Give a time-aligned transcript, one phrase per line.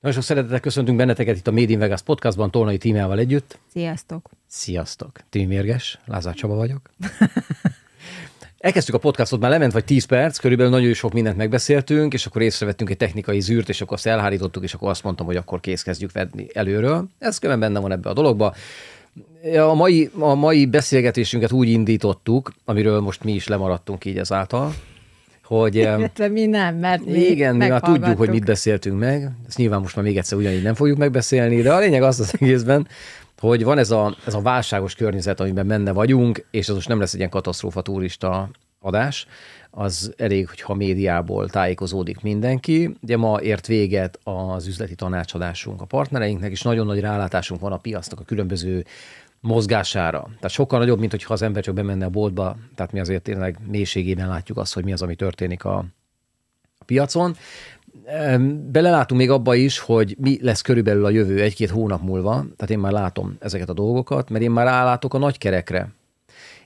[0.00, 3.58] Nagyon sok szeretettel köszöntünk benneteket itt a Made in Vegas podcastban, Tolnai tímával együtt.
[3.72, 4.30] Sziasztok!
[4.46, 5.10] Sziasztok!
[5.30, 6.90] Timi Mérges, Lázár Csaba vagyok.
[8.58, 12.42] Elkezdtük a podcastot, már lement vagy 10 perc, körülbelül nagyon sok mindent megbeszéltünk, és akkor
[12.42, 15.82] észrevettünk egy technikai zűrt, és akkor azt elhárítottuk, és akkor azt mondtam, hogy akkor kész
[15.82, 17.08] kezdjük venni előről.
[17.18, 18.54] Ez köven benne van ebbe a dologba.
[19.68, 24.74] A mai, a mai beszélgetésünket úgy indítottuk, amiről most mi is lemaradtunk így ezáltal,
[25.48, 25.74] hogy...
[25.98, 29.30] Illetve mi nem, mert mi Igen, mi már tudjuk, hogy mit beszéltünk meg.
[29.46, 32.34] Ezt nyilván most már még egyszer ugyanígy nem fogjuk megbeszélni, de a lényeg az az
[32.40, 32.88] egészben,
[33.38, 36.98] hogy van ez a, ez a válságos környezet, amiben benne vagyunk, és ez most nem
[36.98, 39.26] lesz egy ilyen katasztrófa turista adás,
[39.70, 42.96] az elég, hogyha médiából tájékozódik mindenki.
[43.02, 47.76] Ugye ma ért véget az üzleti tanácsadásunk a partnereinknek, és nagyon nagy rálátásunk van a
[47.76, 48.84] piacnak a különböző
[49.40, 50.22] mozgására.
[50.22, 53.58] Tehát sokkal nagyobb, mint hogyha az ember csak bemenne a boltba, tehát mi azért tényleg
[53.66, 55.84] mélységében látjuk azt, hogy mi az, ami történik a,
[56.88, 57.36] piacon.
[58.70, 62.78] Belelátunk még abba is, hogy mi lesz körülbelül a jövő egy-két hónap múlva, tehát én
[62.78, 65.88] már látom ezeket a dolgokat, mert én már rálátok a nagy kerekre,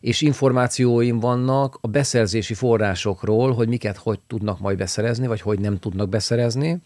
[0.01, 5.79] és információim vannak a beszerzési forrásokról, hogy miket hogy tudnak majd beszerezni, vagy hogy nem
[5.79, 6.79] tudnak beszerezni,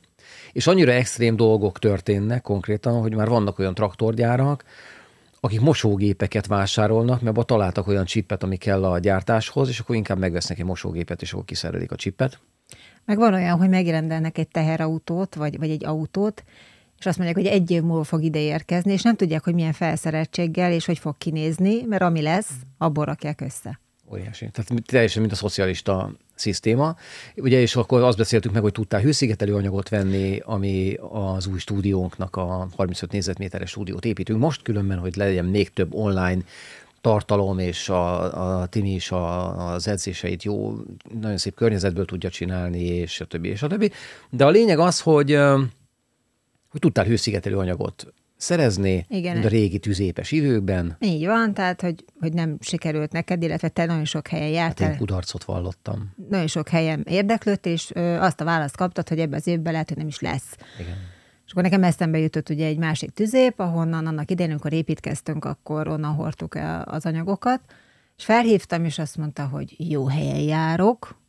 [0.52, 4.64] és annyira extrém dolgok történnek konkrétan, hogy már vannak olyan traktorgyárak,
[5.40, 10.58] akik mosógépeket vásárolnak, mert találtak olyan csippet, ami kell a gyártáshoz, és akkor inkább megvesznek
[10.58, 12.40] egy mosógépet, és akkor kiszerelik a csippet.
[13.04, 16.44] Meg van olyan, hogy megrendelnek egy teherautót, vagy, vagy egy autót,
[16.98, 19.72] és azt mondják, hogy egy év múlva fog ide érkezni, és nem tudják, hogy milyen
[19.72, 23.80] felszereltséggel, és hogy fog kinézni, mert ami lesz, abból rakják össze.
[24.12, 24.50] Óriási.
[24.52, 26.96] Tehát teljesen, mint a szocialista szisztéma.
[27.36, 32.36] Ugye, és akkor azt beszéltük meg, hogy tudtál hőszigetelő anyagot venni, ami az új stúdiónknak
[32.36, 34.40] a 35 négyzetméteres stúdiót építünk.
[34.40, 36.42] Most különben, hogy legyen még több online
[37.00, 40.76] tartalom, és a, a Timi is a, az edzéseit jó,
[41.20, 43.90] nagyon szép környezetből tudja csinálni, és a többi, és a többi.
[44.30, 45.38] De a lényeg az, hogy,
[46.68, 49.32] hogy tudtál hőszigetelő anyagot szerezni, Igen.
[49.32, 50.96] mint a régi tüzépes időkben.
[51.00, 54.86] Így van, tehát, hogy, hogy nem sikerült neked, illetve te nagyon sok helyen jártál.
[54.86, 56.14] Hát én kudarcot vallottam.
[56.28, 59.88] Nagyon sok helyen érdeklődtél, és ö, azt a választ kaptad, hogy ebben az évben lehet,
[59.88, 60.56] hogy nem is lesz.
[60.80, 60.96] Igen.
[61.46, 65.88] És akkor nekem eszembe jutott ugye egy másik tüzép, ahonnan annak idején, amikor építkeztünk, akkor
[65.88, 67.60] onnan hordtuk el az anyagokat,
[68.16, 71.20] és felhívtam, és azt mondta, hogy jó helyen járok,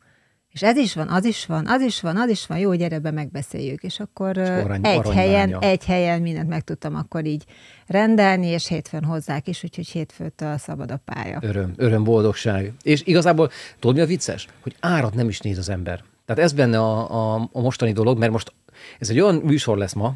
[0.52, 2.98] és ez is van, az is van, az is van, az is van, jó, gyere
[2.98, 3.82] be, megbeszéljük.
[3.82, 7.44] És akkor és arany, egy, helyen, egy helyen mindent meg tudtam akkor így
[7.86, 11.38] rendelni, és hétfőn hozzák is, úgyhogy hétfőtől szabad a pálya.
[11.42, 12.72] Öröm, öröm, boldogság.
[12.82, 14.46] És igazából tudod, mi a vicces?
[14.60, 16.04] Hogy árat nem is néz az ember.
[16.24, 18.52] Tehát ez benne a, a, a mostani dolog, mert most
[18.98, 20.14] ez egy olyan műsor lesz ma,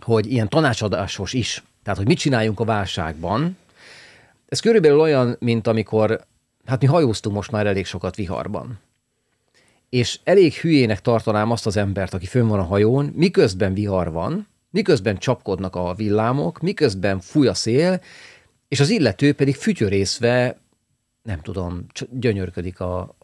[0.00, 1.62] hogy ilyen tanácsadásos is.
[1.82, 3.56] Tehát, hogy mit csináljunk a válságban.
[4.48, 6.20] Ez körülbelül olyan, mint amikor,
[6.64, 8.78] hát mi hajóztunk most már elég sokat viharban
[9.90, 14.48] és elég hülyének tartanám azt az embert, aki fönn van a hajón, miközben vihar van,
[14.70, 18.00] miközben csapkodnak a villámok, miközben fúj a szél,
[18.68, 20.58] és az illető pedig fütyörészve,
[21.22, 23.16] nem tudom, gyönyörködik a,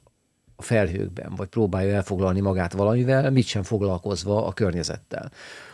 [0.57, 5.31] a felhőkben, vagy próbálja elfoglalni magát valamivel, mit sem foglalkozva a környezettel.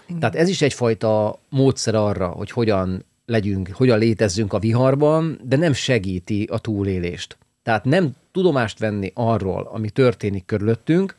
[0.06, 0.20] Igen.
[0.20, 5.72] Tehát ez is egyfajta módszer arra, hogy hogyan legyünk, hogyan létezzünk a viharban, de nem
[5.72, 7.38] segíti a túlélést.
[7.62, 11.16] Tehát nem tudomást venni arról, ami történik körülöttünk,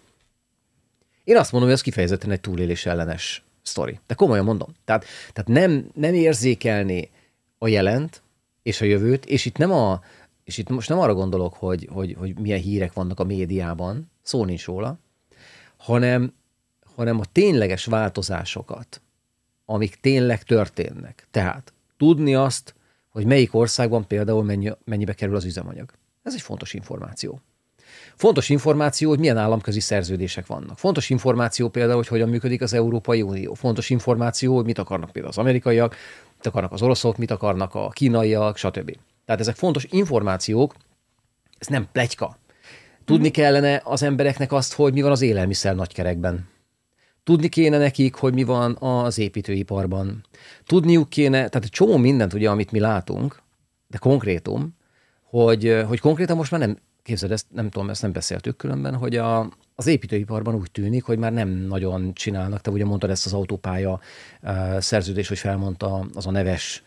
[1.24, 4.00] én azt mondom, hogy ez kifejezetten egy túlélés ellenes sztori.
[4.08, 4.76] De komolyan mondom.
[4.86, 7.10] Tehát, tehát nem, nem érzékelni
[7.58, 8.22] a jelent
[8.64, 10.02] és a jövőt, és itt nem a,
[10.44, 14.46] és itt most nem arra gondolok, hogy, hogy, hogy milyen hírek vannak a médiában, szó
[14.46, 14.98] nincs róla,
[15.78, 16.34] hanem,
[16.96, 19.02] hanem a tényleges változásokat,
[19.66, 21.28] amik tényleg történnek.
[21.32, 22.76] Tehát tudni azt,
[23.10, 25.92] hogy melyik országban például mennyi, mennyibe kerül az üzemanyag.
[26.24, 27.42] Ez egy fontos információ.
[28.16, 30.78] Fontos információ, hogy milyen államközi szerződések vannak.
[30.78, 33.54] Fontos információ például, hogy hogyan működik az Európai Unió.
[33.54, 35.96] Fontos információ, hogy mit akarnak például az amerikaiak,
[36.36, 38.98] mit akarnak az oroszok, mit akarnak a kínaiak, stb.
[39.26, 40.76] Tehát ezek fontos információk,
[41.58, 42.38] ez nem plegyka.
[43.06, 43.34] Tudni mm-hmm.
[43.34, 46.48] kellene az embereknek azt, hogy mi van az élelmiszer nagykerekben.
[47.24, 50.26] Tudni kéne nekik, hogy mi van az építőiparban.
[50.66, 53.42] Tudniuk kéne, tehát egy csomó mindent ugye, amit mi látunk,
[53.88, 54.76] de konkrétum,
[55.42, 59.16] hogy, hogy konkrétan most már nem, képzeld, ezt nem tudom, ezt nem beszéltük különben, hogy
[59.16, 62.62] a, az építőiparban úgy tűnik, hogy már nem nagyon csinálnak.
[62.62, 64.00] Te ugye mondtad ezt az autópálya
[64.78, 66.84] szerződés, hogy felmondta az a neves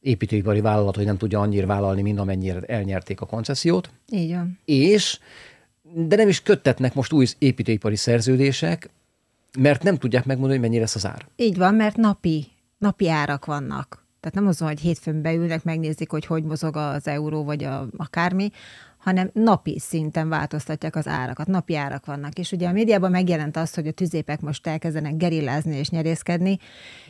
[0.00, 3.90] építőipari vállalat, hogy nem tudja annyira vállalni, mint amennyire elnyerték a koncesziót.
[4.10, 4.58] Így van.
[4.64, 5.18] És,
[5.94, 8.90] de nem is köttetnek most új építőipari szerződések,
[9.58, 11.26] mert nem tudják megmondani, hogy mennyi lesz az ár.
[11.36, 12.46] Így van, mert napi,
[12.78, 14.05] napi árak vannak.
[14.26, 18.50] Tehát nem az, hogy hétfőn beülnek, megnézik, hogy hogy mozog az euró, vagy a, akármi,
[18.98, 22.38] hanem napi szinten változtatják az árakat, napi árak vannak.
[22.38, 26.58] És ugye a médiában megjelent az, hogy a tüzépek most elkezdenek gerillázni és nyerészkedni.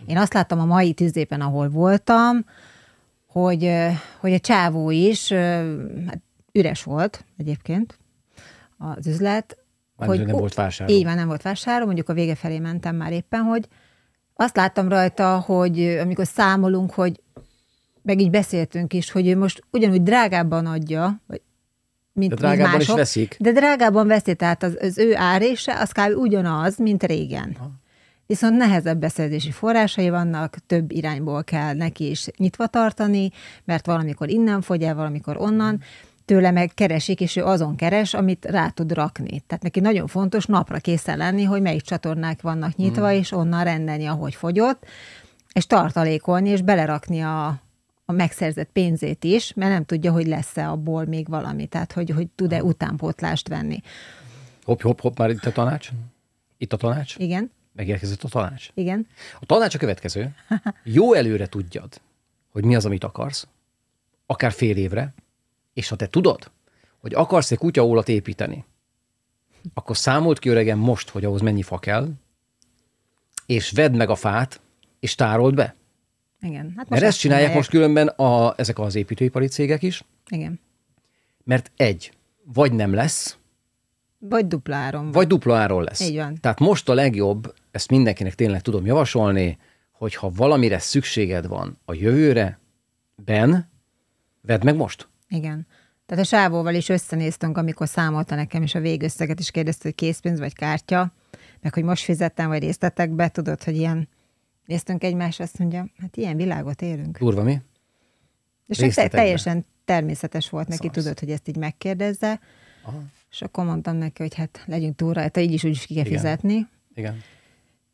[0.07, 2.45] Én azt láttam a mai tüzépen, ahol voltam,
[3.27, 3.73] hogy,
[4.21, 5.33] hogy a csávó is,
[6.07, 6.21] hát
[6.53, 7.99] üres volt egyébként
[8.79, 9.57] az üzlet.
[9.97, 10.95] Már hogy, nem volt vásárló.
[10.95, 13.69] Így van, nem volt vásárló, mondjuk a vége felé mentem már éppen, hogy
[14.37, 17.21] azt láttam rajta, hogy amikor számolunk, hogy
[18.03, 21.41] meg így beszéltünk is, hogy ő most ugyanúgy drágábban adja, vagy
[22.12, 23.37] mint, De drágában mint is mások, veszik.
[23.38, 26.17] De drágában veszi, tehát az, az ő árése az kb.
[26.17, 27.56] ugyanaz, mint régen.
[27.59, 27.71] Ha.
[28.27, 33.31] Viszont nehezebb beszerzési forrásai vannak, több irányból kell neki is nyitva tartani,
[33.65, 35.82] mert valamikor innen fogy el, valamikor onnan,
[36.26, 39.40] tőle meg keresik, és ő azon keres, amit rá tud rakni.
[39.46, 43.19] Tehát neki nagyon fontos napra készen lenni, hogy melyik csatornák vannak nyitva, hmm.
[43.19, 44.87] és onnan rendelni, ahogy fogyott,
[45.52, 47.46] és tartalékolni, és belerakni a,
[48.05, 52.26] a megszerzett pénzét is, mert nem tudja, hogy lesz-e abból még valami, tehát hogy, hogy
[52.34, 53.82] tud-e utánpótlást venni.
[54.64, 55.88] Hopp, hopp, hopp, már itt a tanács?
[56.58, 57.17] Itt a tanács?
[57.19, 57.50] Igen.
[57.72, 58.69] Megérkezett a tanács?
[58.75, 59.06] Igen.
[59.40, 60.34] A tanács a következő.
[60.82, 62.00] Jó előre tudjad,
[62.49, 63.46] hogy mi az, amit akarsz,
[64.26, 65.14] akár fél évre,
[65.76, 66.50] és ha te tudod,
[66.99, 68.64] hogy akarsz egy kutyaólat építeni,
[69.75, 72.08] akkor számolt ki öregem most, hogy ahhoz mennyi fa kell,
[73.46, 74.61] és vedd meg a fát,
[75.00, 75.75] és tárold be.
[76.40, 76.64] Igen.
[76.64, 80.05] Hát most Mert ezt csinálják most különben a, ezek az építőipari cégek is.
[80.28, 80.61] Igen.
[81.44, 82.12] Mert egy,
[82.44, 83.38] vagy nem lesz,
[84.19, 85.11] vagy dupla áron.
[85.11, 86.00] Vagy dupla áron lesz.
[86.00, 86.40] Így van.
[86.40, 89.58] Tehát most a legjobb, ezt mindenkinek tényleg tudom javasolni,
[89.93, 92.58] hogy ha valamire szükséged van a jövőre,
[93.14, 93.70] ben,
[94.40, 95.08] vedd meg most.
[95.28, 95.67] Igen.
[96.06, 100.38] Tehát a sávóval is összenéztünk, amikor számolta nekem, és a végösszeget is kérdezte, hogy készpénz
[100.38, 101.12] vagy kártya,
[101.61, 104.08] meg hogy most fizettem, vagy részletek be, tudod, hogy ilyen
[104.67, 107.19] néztünk egymásra, azt mondja, hát ilyen világot élünk.
[107.19, 107.61] Durva mi?
[108.67, 110.99] És csak teljesen természetes volt neki, Szarsz.
[110.99, 112.40] tudod, hogy ezt így megkérdezze.
[112.82, 113.02] Aha.
[113.31, 116.05] És akkor mondtam neki, hogy hát legyünk túl rajta, így is úgy is ki kell
[116.05, 116.19] Igen.
[116.19, 116.69] fizetni.
[116.94, 117.22] Igen.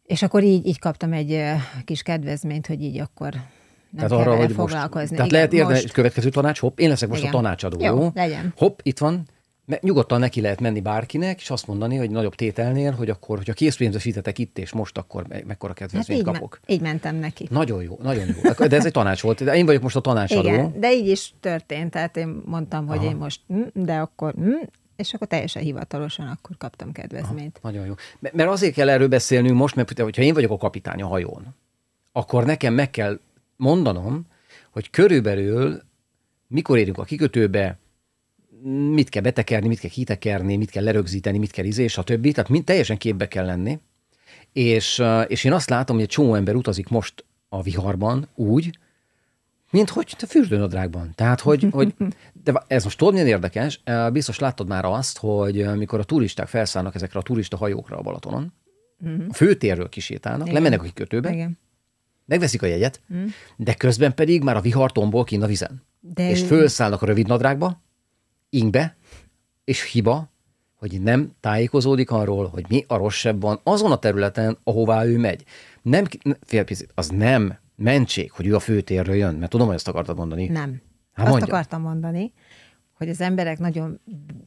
[0.02, 1.42] És akkor így, így kaptam egy
[1.84, 3.34] kis kedvezményt, hogy így akkor
[3.92, 5.00] nem tehát arra, hogy foglalkozni.
[5.00, 5.92] Most, tehát Igen, lehet érdemes, most...
[5.92, 7.32] következő tanács, hopp, én leszek most Igen.
[7.32, 7.96] a tanácsadó, jó?
[7.96, 8.10] jó?
[8.14, 8.52] legyen.
[8.56, 9.26] Hopp, itt van,
[9.80, 14.38] nyugodtan neki lehet menni bárkinek, és azt mondani, hogy nagyobb tételnél, hogy akkor, hogyha készpénzesítetek
[14.38, 16.60] itt és most, akkor me- mekkora kedvezményt hát így kapok.
[16.66, 17.46] Me- így mentem neki.
[17.50, 18.66] Nagyon jó, nagyon jó.
[18.66, 19.44] De ez egy tanács volt.
[19.44, 20.48] De én vagyok most a tanácsadó.
[20.48, 21.90] Igen, de így is történt.
[21.90, 23.06] Tehát én mondtam, hogy Aha.
[23.06, 24.50] én most, hm, de akkor, hm,
[24.96, 27.58] és akkor teljesen hivatalosan akkor kaptam kedvezményt.
[27.62, 27.94] Aha, nagyon jó.
[28.18, 31.54] Mert azért kell erről beszélnünk most, mert hogyha én vagyok a kapitány a hajón,
[32.12, 33.20] akkor nekem meg kell
[33.62, 34.26] mondanom,
[34.70, 35.82] hogy körülbelül
[36.48, 37.78] mikor érünk a kikötőbe,
[38.92, 42.32] mit kell betekerni, mit kell kitekerni, mit kell lerögzíteni, mit kell izé, stb.
[42.32, 43.78] Tehát mind teljesen képbe kell lenni.
[44.52, 48.78] És, és én azt látom, hogy egy csomó ember utazik most a viharban úgy,
[49.70, 51.12] mint hogy te fürdőnadrágban.
[51.14, 51.94] Tehát, hogy, hogy
[52.44, 53.82] de ez most tudod, milyen érdekes?
[54.12, 58.52] Biztos láttad már azt, hogy mikor a turisták felszállnak ezekre a turista hajókra a Balatonon,
[59.00, 59.24] uh-huh.
[59.28, 60.54] a főtérről kisétálnak, Igen.
[60.54, 61.58] lemennek a kikötőbe, Igen.
[62.24, 63.30] Megveszik a jegyet, uh-huh.
[63.56, 65.82] de közben pedig már a vihar tombol kint a vizen.
[66.00, 67.82] De és fölszállnak a rövid nadrágba,
[68.48, 68.96] ingbe,
[69.64, 70.30] és hiba,
[70.74, 75.44] hogy nem tájékozódik arról, hogy mi a rosszabb van azon a területen, ahová ő megy.
[75.82, 76.04] Nem,
[76.40, 80.46] félpicit, az nem mentség, hogy ő a főtérről jön, mert tudom, hogy ezt akartad mondani.
[80.46, 80.82] Nem.
[81.12, 81.54] Hát Azt mondja.
[81.54, 82.32] akartam mondani,
[82.92, 84.00] hogy az emberek nagyon,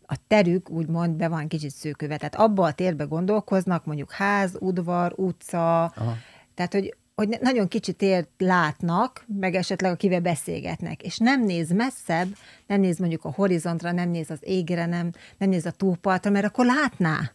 [0.05, 2.17] a terük úgymond be van kicsit szűkülve.
[2.17, 6.17] Tehát abba a térbe gondolkoznak, mondjuk ház, udvar, utca, Aha.
[6.53, 12.27] tehát hogy hogy nagyon kicsit ért látnak, meg esetleg akivel beszélgetnek, és nem néz messzebb,
[12.67, 16.45] nem néz mondjuk a horizontra, nem néz az égre, nem, nem néz a túlpartra, mert
[16.45, 17.31] akkor látná.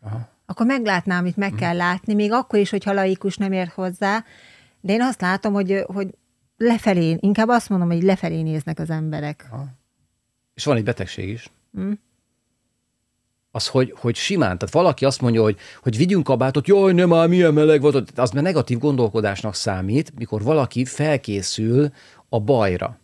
[0.00, 0.28] Aha.
[0.46, 4.24] Akkor meglátná, amit meg kell látni, még akkor is, hogyha laikus nem ér hozzá,
[4.80, 6.14] de én azt látom, hogy, hogy
[6.56, 9.46] lefelé, inkább azt mondom, hogy lefelé néznek az emberek.
[9.50, 9.66] Aha.
[10.54, 11.50] És van egy betegség is.
[11.80, 11.92] Mm
[13.54, 17.28] az, hogy, hogy simán, tehát valaki azt mondja, hogy, hogy vigyünk kabátot, jaj, nem már
[17.28, 21.90] milyen meleg volt, az már negatív gondolkodásnak számít, mikor valaki felkészül
[22.28, 22.98] a bajra.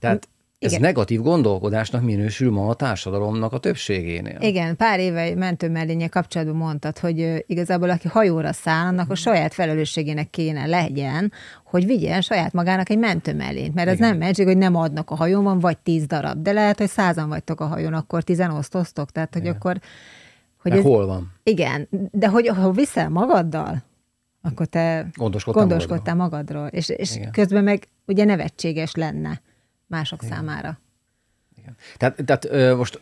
[0.00, 0.28] Tehát
[0.62, 0.82] ez Igen.
[0.82, 4.36] negatív gondolkodásnak minősül ma a társadalomnak a többségénél.
[4.40, 10.30] Igen, pár éve mentőmellénye kapcsolatban mondtad, hogy igazából aki hajóra száll, annak a saját felelősségének
[10.30, 11.32] kéne legyen,
[11.64, 14.08] hogy vigyen saját magának egy mentőmellényt, mert ez Igen.
[14.08, 17.28] nem mentség, hogy nem adnak a hajón, van vagy tíz darab, de lehet, hogy százan
[17.28, 19.54] vagytok a hajón, akkor tizen osztoztok, tehát hogy Igen.
[19.54, 19.80] akkor...
[20.62, 21.32] Hogy ez, hol van?
[21.42, 23.82] Igen, de hogy ha viszel magaddal,
[24.42, 26.60] akkor te gondoskodtál, gondoskodtál magadról.
[26.60, 26.78] magadról.
[26.78, 29.40] És, és közben meg ugye nevetséges lenne
[29.92, 30.34] mások Igen.
[30.34, 30.78] számára.
[31.58, 31.76] Igen.
[31.96, 33.00] Tehát, tehát ö, most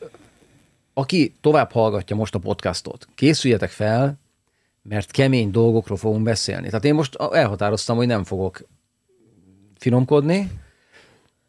[0.95, 4.19] aki tovább hallgatja most a podcastot, készüljetek fel,
[4.83, 6.67] mert kemény dolgokról fogunk beszélni.
[6.67, 8.67] Tehát én most elhatároztam, hogy nem fogok
[9.79, 10.51] finomkodni,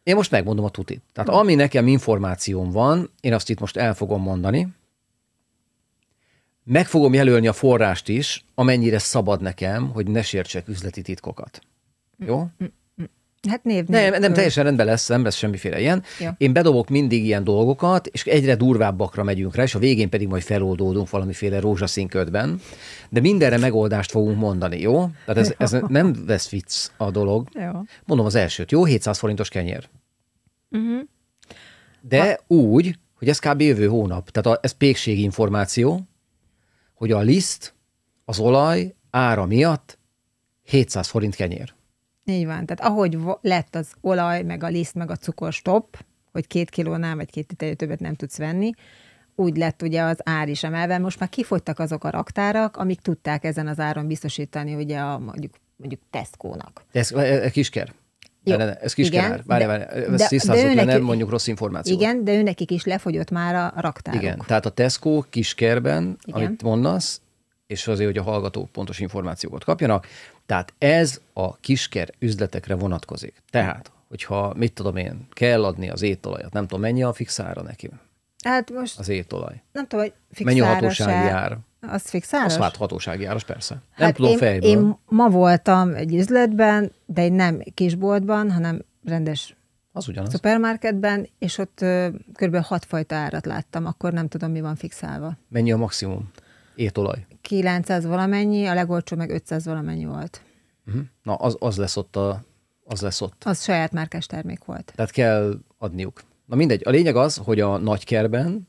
[0.02, 1.02] Én most megmondom a tutit.
[1.12, 4.68] Tehát ami nekem információm van, én azt itt most el fogom mondani,
[6.64, 11.60] meg fogom jelölni a forrást is, amennyire szabad nekem, hogy ne sértsek üzleti titkokat.
[12.18, 12.46] Jó?
[13.48, 14.18] Hát név Nem, nélkül.
[14.18, 16.02] nem teljesen rendben lesz, nem lesz semmiféle ilyen.
[16.20, 16.28] Jó.
[16.36, 20.42] Én bedobok mindig ilyen dolgokat, és egyre durvábbakra megyünk rá, és a végén pedig majd
[20.42, 22.60] feloldódunk valamiféle rózsaszín ködben.
[23.10, 25.08] De mindenre megoldást fogunk mondani, jó?
[25.26, 27.48] Tehát ez, ez nem lesz vicc a dolog.
[27.54, 27.70] Jó.
[28.04, 28.84] Mondom az elsőt, jó?
[28.84, 29.88] 700 forintos kenyér.
[30.68, 30.98] Mhm.
[32.00, 33.60] De úgy, hogy ez kb.
[33.60, 34.30] jövő hónap.
[34.30, 36.00] Tehát a, ez pékségi információ,
[36.94, 37.74] hogy a liszt,
[38.24, 39.98] az olaj ára miatt
[40.62, 41.74] 700 forint kenyér.
[42.24, 42.66] Így van.
[42.66, 47.16] Tehát ahogy lett az olaj, meg a liszt, meg a cukor stop, hogy két kilónál
[47.16, 48.70] vagy két liternél többet nem tudsz venni,
[49.34, 50.98] úgy lett ugye az ár is emelve.
[50.98, 55.54] Most már kifogytak azok a raktárak, amik tudták ezen az áron biztosítani ugye a mondjuk,
[55.76, 56.84] mondjuk Tesco-nak.
[56.92, 57.92] Ez, ez kisker.
[58.44, 59.42] Jó, De, de, ez kisker igen, ár.
[59.46, 59.82] Várj, de- várj,
[60.14, 62.00] ezt tisztázzuk le, nem mondjuk rossz információt.
[62.00, 64.22] Igen, de őnekik is lefogyott már a raktárok.
[64.22, 66.40] Igen, tehát a Tesco kiskerben, Igen.
[66.40, 67.20] amit mondasz,
[67.66, 70.06] és azért, hogy a hallgatók pontos információkat kapjanak,
[70.52, 73.42] tehát ez a kisker üzletekre vonatkozik.
[73.50, 77.90] Tehát, hogyha, mit tudom én, kell adni az étolajat, nem tudom, mennyi a fixára neki,
[78.44, 79.62] Hát most az étolaj.
[79.72, 81.58] nem tudom, hogy fix Mennyi a hatósági se- ár?
[81.80, 82.52] Az fixáros?
[82.52, 83.74] Az hát hatósági áras, persze.
[83.96, 84.68] Nem Hát tudom én, fejből.
[84.70, 89.56] Én ma voltam egy üzletben, de egy nem kisboltban, hanem rendes
[89.92, 90.30] Az ugyanaz.
[90.32, 92.56] szupermarketben, és ott ö, kb.
[92.56, 95.36] hat fajta árat láttam, akkor nem tudom, mi van fixálva.
[95.48, 96.30] Mennyi a maximum
[96.74, 97.26] étolaj?
[97.42, 100.42] 900 valamennyi, a legolcsó meg 500 valamennyi volt.
[100.86, 101.02] Uh-huh.
[101.22, 102.44] Na, az, az lesz ott a,
[102.84, 103.42] az lesz ott.
[103.44, 104.92] Az saját márkás termék volt.
[104.94, 106.22] Tehát kell adniuk.
[106.46, 108.68] Na mindegy, a lényeg az, hogy a nagykerben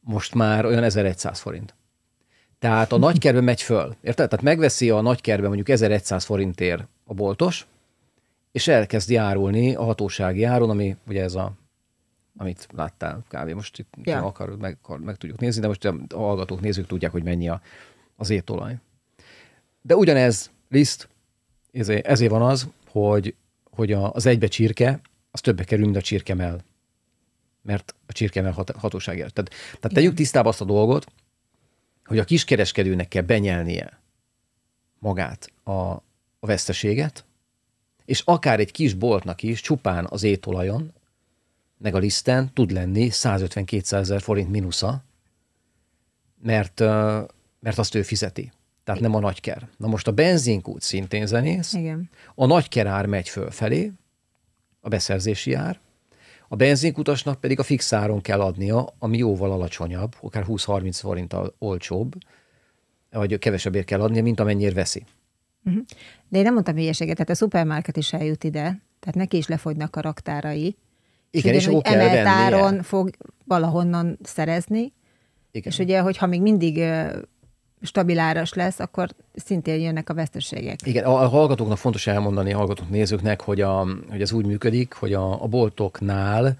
[0.00, 1.74] most már olyan 1100 forint.
[2.58, 3.96] Tehát a nagykerben megy föl.
[4.00, 4.28] Érted?
[4.28, 7.66] Tehát megveszi a nagykerben mondjuk 1100 forintért a boltos,
[8.52, 11.52] és elkezd járulni a hatósági áron, ami ugye ez a
[12.36, 13.50] amit láttál kb.
[13.50, 14.22] Most itt Ja.
[14.24, 17.60] akarod, meg, akar- meg tudjuk nézni, de most a hallgatók, nézők tudják, hogy mennyi a,
[18.20, 18.76] az étolaj.
[19.82, 21.08] De ugyanez, liszt,
[21.72, 23.34] ezért, ezért van az, hogy,
[23.70, 25.00] hogy az egybe csirke,
[25.30, 26.60] az többe kerül, mint a csirkemell.
[27.62, 29.32] Mert a csirkemell hat, hatóságért.
[29.32, 31.06] Tehát, tehát tegyük tisztába azt a dolgot,
[32.04, 34.00] hogy a kiskereskedőnek kell benyelnie
[34.98, 37.24] magát a, a veszteséget,
[38.04, 40.92] és akár egy kis boltnak is csupán az étolajon,
[41.78, 45.04] meg a liszten tud lenni 150-200 ezer forint mínusza,
[46.42, 46.82] mert,
[47.60, 48.52] mert azt ő fizeti.
[48.84, 49.68] Tehát nem a nagyker.
[49.76, 52.10] Na most a benzinkút szintén zenész, Igen.
[52.34, 53.92] a nagyker ár megy fölfelé,
[54.80, 55.80] a beszerzési ár,
[56.48, 62.14] a benzinkutasnak pedig a fix áron kell adnia, ami jóval alacsonyabb, akár 20-30 forinttal olcsóbb,
[63.10, 65.04] vagy kevesebbért kell adnia, mint amennyire veszi.
[66.28, 69.96] De én nem mondtam hülyeséget, tehát a szupermarket is eljut ide, tehát neki is lefogynak
[69.96, 70.76] a raktárai.
[71.30, 73.10] Igen, és akkor kell emelt áron fog
[73.44, 74.92] valahonnan szerezni,
[75.50, 75.72] Igen.
[75.72, 76.84] és ugye, hogyha még mindig
[77.82, 80.78] stabil áras lesz, akkor szintén jönnek a veszteségek.
[80.84, 84.92] Igen, a a hallgatóknak fontos elmondani, a hallgatók nézőknek, hogy, a, hogy ez úgy működik,
[84.92, 86.56] hogy a, a boltoknál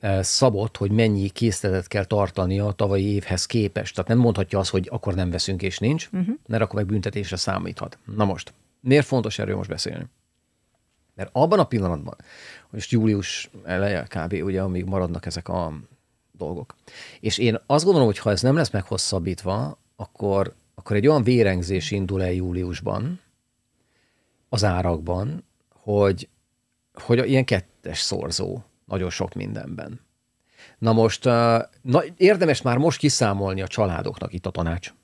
[0.00, 3.94] eh, szabott, hogy mennyi készletet kell tartani a tavalyi évhez képest.
[3.94, 6.34] Tehát nem mondhatja azt, hogy akkor nem veszünk és nincs, uh-huh.
[6.46, 7.98] mert akkor meg büntetésre számíthat.
[8.16, 10.04] Na most, miért fontos erről most beszélni?
[11.14, 12.16] Mert abban a pillanatban,
[12.70, 14.32] most július eleje kb.
[14.32, 15.72] ugye, amíg maradnak ezek a
[16.32, 16.74] dolgok.
[17.20, 21.90] És én azt gondolom, hogy ha ez nem lesz meghosszabbítva, akkor, akkor egy olyan vérengzés
[21.90, 23.20] indul el júliusban
[24.48, 26.28] az árakban, hogy,
[26.92, 30.00] hogy ilyen kettes szorzó nagyon sok mindenben.
[30.78, 31.24] Na most
[31.82, 34.94] na, érdemes már most kiszámolni a családoknak itt a tanács.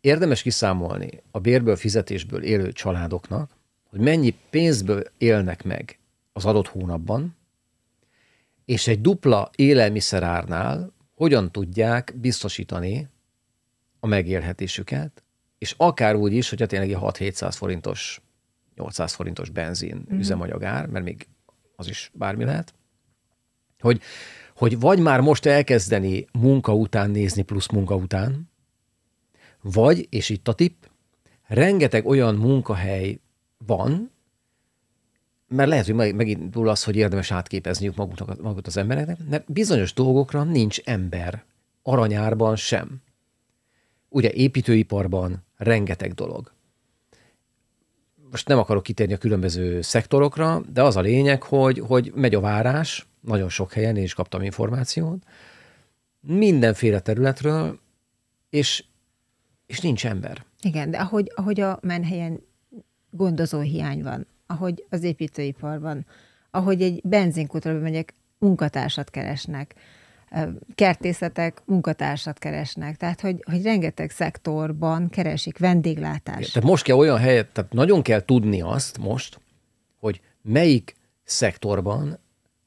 [0.00, 3.50] Érdemes kiszámolni a bérből, fizetésből élő családoknak,
[3.90, 5.98] hogy mennyi pénzből élnek meg
[6.32, 7.36] az adott hónapban,
[8.64, 13.08] és egy dupla élelmiszerárnál hogyan tudják biztosítani
[14.00, 15.22] a megélhetésüket,
[15.58, 18.20] és akár úgy is, hogyha tényleg egy 6-700 forintos,
[18.74, 20.18] 800 forintos benzin uh-huh.
[20.18, 21.26] üzemanyagár, mert még
[21.76, 22.74] az is bármi lehet,
[23.80, 24.00] hogy,
[24.54, 28.50] hogy vagy már most elkezdeni munka után nézni plusz munka után,
[29.62, 30.84] vagy, és itt a tipp,
[31.46, 33.20] rengeteg olyan munkahely
[33.66, 34.10] van,
[35.48, 39.92] mert lehet, hogy meg- megindul az, hogy érdemes átképezniük maguknak, magukat az embereknek, mert bizonyos
[39.92, 41.44] dolgokra nincs ember.
[41.82, 43.02] Aranyárban sem.
[44.16, 46.52] Ugye építőiparban rengeteg dolog.
[48.30, 52.40] Most nem akarok kitérni a különböző szektorokra, de az a lényeg, hogy, hogy megy a
[52.40, 55.22] várás, nagyon sok helyen, én is kaptam információt,
[56.20, 57.78] mindenféle területről,
[58.50, 58.84] és,
[59.66, 60.44] és nincs ember.
[60.60, 62.40] Igen, de ahogy, ahogy a menhelyen
[63.10, 66.06] gondozó hiány van, ahogy az építőiparban,
[66.50, 69.74] ahogy egy benzinkútra megyek, munkatársat keresnek
[70.74, 72.96] kertészetek munkatársat keresnek.
[72.96, 76.50] Tehát, hogy, hogy rengeteg szektorban keresik vendéglátás.
[76.50, 79.40] Tehát most kell olyan helyet, tehát nagyon kell tudni azt most,
[79.98, 82.18] hogy melyik szektorban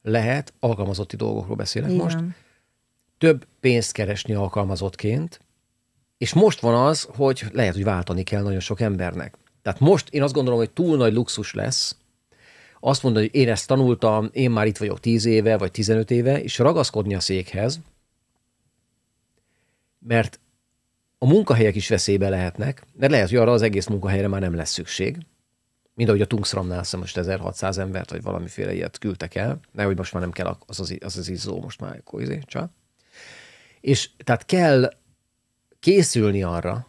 [0.02, 2.02] lehet, alkalmazotti dolgokról beszélek Igen.
[2.02, 2.18] most,
[3.18, 5.40] több pénzt keresni alkalmazottként,
[6.18, 9.34] és most van az, hogy lehet, hogy váltani kell nagyon sok embernek.
[9.62, 11.96] Tehát most én azt gondolom, hogy túl nagy luxus lesz
[12.80, 16.42] azt mondani, hogy én ezt tanultam, én már itt vagyok 10 éve, vagy 15 éve,
[16.42, 17.80] és ragaszkodni a székhez,
[19.98, 20.40] mert
[21.18, 24.70] a munkahelyek is veszélybe lehetnek, mert lehet, hogy arra az egész munkahelyre már nem lesz
[24.70, 25.16] szükség.
[25.94, 30.22] Mint ahogy a Tungsramnál most 1600 embert, vagy valamiféle ilyet küldtek el, nehogy most már
[30.22, 32.72] nem kell az az, az, az izzó, most már akkor izé, csak.
[33.80, 34.92] És tehát kell
[35.80, 36.86] készülni arra,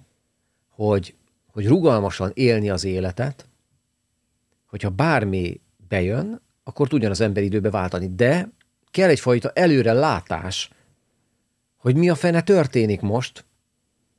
[0.69, 1.15] hogy,
[1.51, 3.45] hogy rugalmasan élni az életet,
[4.65, 8.15] hogyha bármi bejön, akkor tudjon az ember időbe váltani.
[8.15, 8.49] De
[8.91, 10.69] kell egyfajta előre látás,
[11.77, 13.45] hogy mi a fene történik most,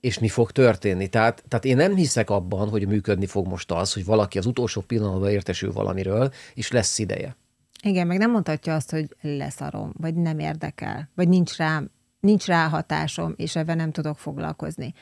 [0.01, 1.09] és mi fog történni.
[1.09, 4.81] Tehát, tehát én nem hiszek abban, hogy működni fog most az, hogy valaki az utolsó
[4.81, 7.37] pillanatban értesül valamiről, és lesz ideje.
[7.83, 11.83] Igen, meg nem mondhatja azt, hogy leszarom, vagy nem érdekel, vagy nincs rá,
[12.21, 14.95] nincs rá hatásom, és ebben nem tudok foglalkozni.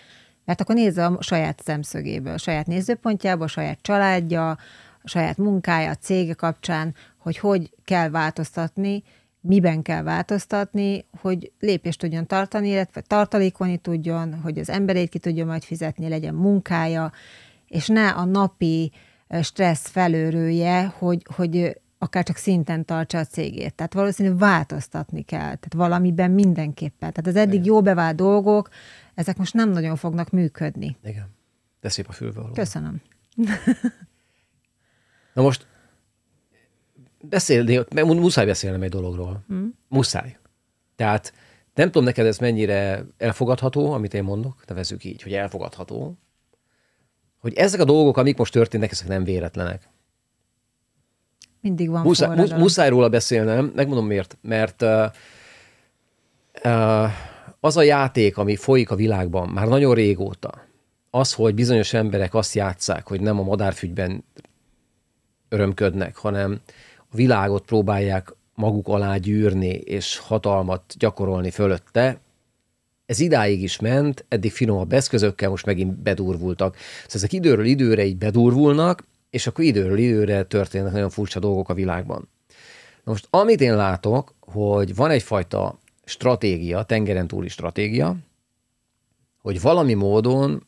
[0.44, 4.58] Mert akkor nézze a saját szemszögéből, saját nézőpontjából, saját családja,
[5.02, 9.02] a saját munkája, a cége kapcsán, hogy hogy kell változtatni,
[9.40, 15.44] miben kell változtatni, hogy lépést tudjon tartani, illetve tartalékolni tudjon, hogy az emberét ki tudja
[15.44, 17.12] majd fizetni, legyen munkája,
[17.66, 18.92] és ne a napi
[19.42, 23.74] stressz felőrője, hogy, hogy akár csak szinten tartsa a cégét.
[23.74, 27.12] Tehát valószínűleg változtatni kell, tehát valamiben mindenképpen.
[27.12, 27.64] Tehát az eddig Igen.
[27.64, 28.68] jó bevált dolgok,
[29.14, 30.96] ezek most nem nagyon fognak működni.
[31.04, 31.28] Igen.
[31.80, 33.00] De szép a fülbe Köszönöm.
[35.40, 35.66] Na most
[37.20, 39.44] beszélni, muszáj beszélnem egy dologról.
[39.52, 39.66] Mm.
[39.88, 40.38] Muszáj.
[40.96, 41.32] Tehát
[41.74, 46.18] nem tudom neked ez mennyire elfogadható, amit én mondok, nevezzük így, hogy elfogadható,
[47.38, 49.88] hogy ezek a dolgok, amik most történnek, ezek nem véletlenek.
[51.60, 54.38] Mindig van muszáj, musz, muszáj róla beszélnem, megmondom miért.
[54.40, 55.04] Mert uh,
[56.64, 57.10] uh,
[57.60, 60.66] az a játék, ami folyik a világban már nagyon régóta,
[61.10, 64.24] az, hogy bizonyos emberek azt játszák, hogy nem a madárfügyben
[65.50, 66.60] örömködnek, hanem
[66.96, 72.20] a világot próbálják maguk alá gyűrni és hatalmat gyakorolni fölötte.
[73.06, 76.76] Ez idáig is ment, eddig finomabb eszközökkel, most megint bedurvultak.
[76.76, 81.74] Szóval ezek időről időre így bedurvulnak, és akkor időről időre történnek nagyon furcsa dolgok a
[81.74, 82.28] világban.
[83.04, 88.16] Na most, amit én látok, hogy van egyfajta stratégia, tengeren túli stratégia,
[89.42, 90.66] hogy valami módon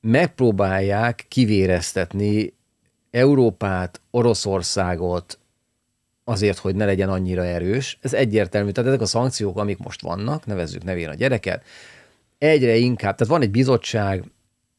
[0.00, 2.55] megpróbálják kivéreztetni
[3.10, 5.38] Európát, Oroszországot
[6.24, 7.98] azért, hogy ne legyen annyira erős.
[8.00, 8.70] Ez egyértelmű.
[8.70, 11.64] Tehát ezek a szankciók, amik most vannak, nevezzük nevén a gyereket,
[12.38, 14.24] egyre inkább, tehát van egy bizottság,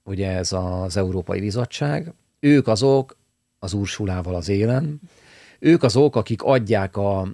[0.04, 3.18] ugye ez az Európai Bizottság, ők azok,
[3.60, 5.02] az Ursulával az élen,
[5.60, 7.28] ők azok, akik adják a,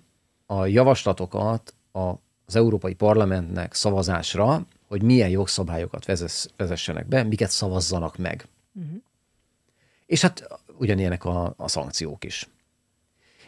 [0.45, 2.09] a javaslatokat a,
[2.45, 6.05] az Európai Parlamentnek szavazásra, hogy milyen jogszabályokat
[6.57, 8.47] vezessenek be, miket szavazzanak meg.
[8.73, 9.01] Uh-huh.
[10.05, 10.47] És hát
[10.77, 12.49] ugyanilyenek a, a szankciók is.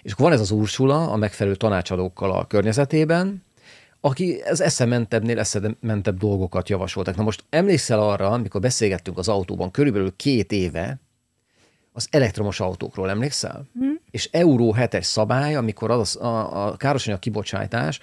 [0.01, 3.43] És akkor van ez az Ursula a megfelelő tanácsadókkal a környezetében,
[3.99, 7.15] aki ez eszementebbnél eszementebb dolgokat javasoltak.
[7.15, 10.99] Na most emlékszel arra, amikor beszélgettünk az autóban körülbelül két éve,
[11.91, 13.65] az elektromos autókról emlékszel?
[13.83, 13.93] Mm.
[14.11, 17.99] És Euró 7-es szabály, amikor az a, a károsanyag kibocsátás,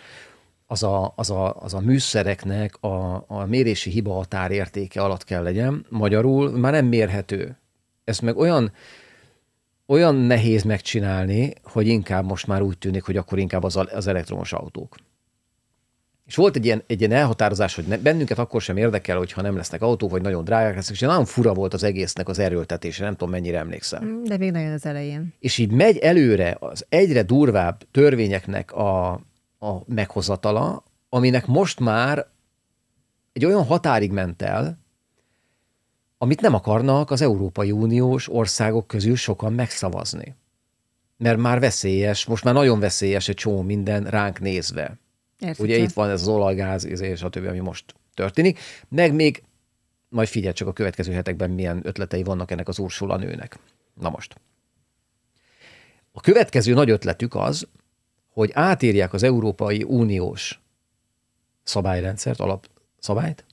[0.66, 5.86] az a, az a, az a műszereknek a, a mérési hiba határértéke alatt kell legyen.
[5.88, 7.56] Magyarul már nem mérhető.
[8.04, 8.72] Ez meg olyan
[9.92, 14.52] olyan nehéz megcsinálni, hogy inkább most már úgy tűnik, hogy akkor inkább az, az elektromos
[14.52, 14.96] autók.
[16.26, 19.56] És volt egy ilyen, egy ilyen elhatározás, hogy ne, bennünket akkor sem érdekel, hogyha nem
[19.56, 23.12] lesznek autók, vagy nagyon drágák lesznek, és nagyon fura volt az egésznek az erőltetése, nem
[23.12, 24.04] tudom mennyire emlékszel.
[24.04, 25.34] Mm, de még nagyon az elején.
[25.38, 29.10] És így megy előre az egyre durvább törvényeknek a,
[29.58, 32.26] a meghozatala, aminek most már
[33.32, 34.81] egy olyan határig ment el,
[36.22, 40.34] amit nem akarnak az Európai Uniós országok közül sokan megszavazni.
[41.16, 44.98] Mert már veszélyes, most már nagyon veszélyes egy csomó minden ránk nézve.
[45.38, 45.66] Értetlen.
[45.66, 48.58] Ugye itt van ez az olajgáz, és a többi, ami most történik,
[48.88, 49.42] meg még
[50.08, 53.58] majd figyelj csak a következő hetekben milyen ötletei vannak ennek az Ursula nőnek.
[54.00, 54.40] Na most.
[56.12, 57.68] A következő nagy ötletük az,
[58.28, 60.60] hogy átírják az Európai Uniós
[61.62, 63.44] szabályrendszert, alapszabályt,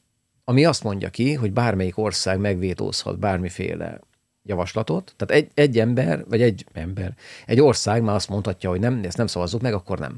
[0.50, 4.00] ami azt mondja ki, hogy bármelyik ország megvétózhat bármiféle
[4.44, 7.14] javaslatot, tehát egy, egy ember, vagy egy ember,
[7.46, 10.18] egy ország már azt mondhatja, hogy nem, ezt nem szavazzuk meg, akkor nem.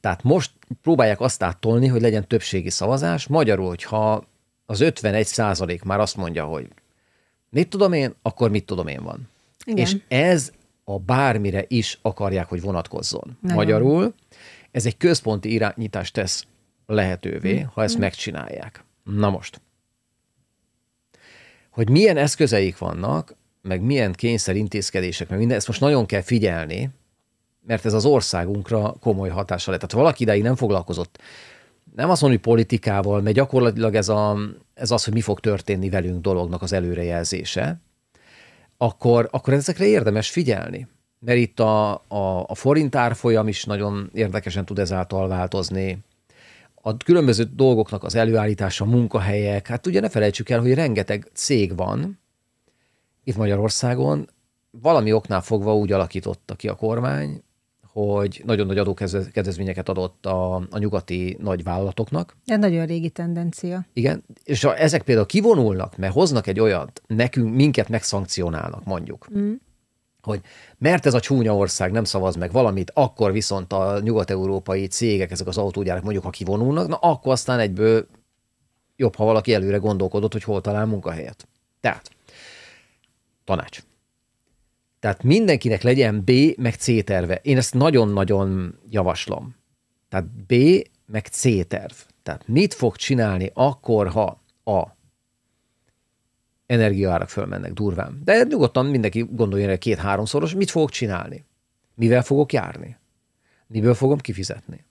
[0.00, 0.50] Tehát most
[0.82, 3.26] próbálják azt áttolni, hogy legyen többségi szavazás.
[3.26, 4.24] Magyarul, hogyha
[4.66, 6.68] az 51 százalék már azt mondja, hogy
[7.48, 9.28] mit tudom én, akkor mit tudom én van.
[9.64, 9.84] Igen.
[9.84, 10.52] És ez
[10.84, 13.38] a bármire is akarják, hogy vonatkozzon.
[13.40, 13.56] Nagyon.
[13.56, 14.14] Magyarul
[14.70, 16.46] ez egy központi irányítást tesz
[16.86, 17.70] lehetővé, hmm.
[17.74, 18.02] ha ezt hmm.
[18.02, 18.84] megcsinálják.
[19.04, 19.60] Na most,
[21.70, 26.90] hogy milyen eszközeik vannak, meg milyen kényszer intézkedések, meg minden, ezt most nagyon kell figyelni,
[27.66, 29.82] mert ez az országunkra komoly hatással lett.
[29.82, 31.18] Tehát valaki ideig nem foglalkozott,
[31.94, 34.38] nem azt mondom, hogy politikával, mert gyakorlatilag ez, a,
[34.74, 37.80] ez az, hogy mi fog történni velünk dolognak az előrejelzése,
[38.76, 40.88] akkor, akkor ezekre érdemes figyelni.
[41.18, 45.98] Mert itt a, a, a forint árfolyam is nagyon érdekesen tud ezáltal változni.
[46.82, 52.18] A különböző dolgoknak az előállítása, munkahelyek, hát ugye ne felejtsük el, hogy rengeteg cég van
[53.24, 54.28] itt Magyarországon,
[54.70, 57.42] valami oknál fogva úgy alakította ki a kormány,
[57.92, 62.36] hogy nagyon nagy adókedvezményeket adott a, a nyugati nagy vállalatoknak.
[62.44, 63.86] Ez nagyon régi tendencia.
[63.92, 69.52] Igen, és ha ezek például kivonulnak, mert hoznak egy olyat, nekünk, minket megszankcionálnak mondjuk, mm.
[70.22, 70.40] Hogy
[70.78, 75.46] mert ez a csúnya ország nem szavaz meg valamit, akkor viszont a nyugat-európai cégek, ezek
[75.46, 78.06] az autógyárak mondjuk, ha kivonulnak, na akkor aztán egyből
[78.96, 81.48] jobb, ha valaki előre gondolkodott, hogy hol talál munkahelyet.
[81.80, 82.10] Tehát,
[83.44, 83.80] tanács
[85.00, 87.40] tehát mindenkinek legyen B meg C terve.
[87.42, 89.56] Én ezt nagyon-nagyon javaslom.
[90.08, 90.54] Tehát B
[91.06, 91.92] meg C terv.
[92.22, 94.86] Tehát mit fog csinálni akkor, ha a
[96.70, 98.20] energiaárak fölmennek durván.
[98.24, 101.44] De nyugodtan mindenki gondolja erre két-háromszoros, mit fogok csinálni?
[101.94, 102.96] Mivel fogok járni?
[103.66, 104.84] Miből fogom kifizetni?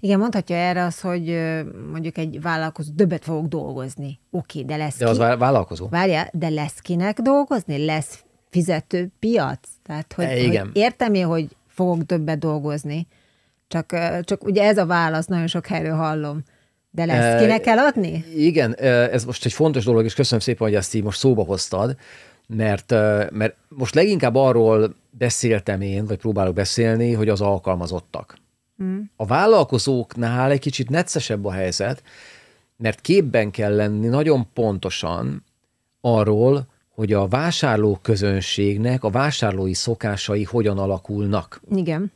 [0.00, 1.52] Igen, mondhatja erre az, hogy
[1.90, 4.20] mondjuk egy vállalkozó többet fogok dolgozni.
[4.30, 5.22] Oké, de lesz De az ki...
[5.22, 5.88] vállalkozó.
[5.88, 7.84] Várja, de lesz kinek dolgozni?
[7.84, 9.68] Lesz fizető piac?
[9.82, 10.66] Tehát, hogy, e, Igen.
[10.66, 13.06] hogy értem én, hogy fogok többet dolgozni,
[13.68, 16.42] csak, csak ugye ez a válasz, nagyon sok helyről hallom.
[16.94, 18.24] De lesz, kinek kell adni?
[18.36, 21.96] Igen, ez most egy fontos dolog, és köszönöm szépen, hogy ezt így most szóba hoztad,
[22.46, 22.90] mert,
[23.30, 28.38] mert most leginkább arról beszéltem én, vagy próbálok beszélni, hogy az alkalmazottak.
[28.82, 28.98] Mm.
[29.16, 32.02] A vállalkozóknál egy kicsit neccesebb a helyzet,
[32.76, 35.44] mert képben kell lenni nagyon pontosan
[36.00, 41.60] arról, hogy a vásárló közönségnek a vásárlói szokásai hogyan alakulnak.
[41.70, 42.12] Igen.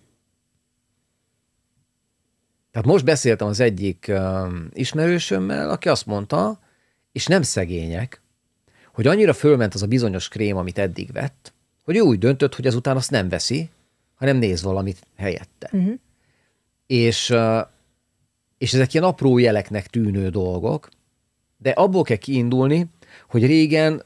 [2.78, 6.60] Tehát most beszéltem az egyik uh, ismerősömmel, aki azt mondta,
[7.12, 8.20] és nem szegények,
[8.92, 11.52] hogy annyira fölment az a bizonyos krém, amit eddig vett,
[11.84, 13.68] hogy ő úgy döntött, hogy azután azt nem veszi,
[14.14, 15.70] hanem néz valamit helyette.
[15.72, 15.94] Uh-huh.
[16.86, 17.60] És, uh,
[18.58, 20.88] és ezek ilyen apró jeleknek tűnő dolgok,
[21.56, 22.86] de abból kell kiindulni,
[23.28, 24.02] hogy régen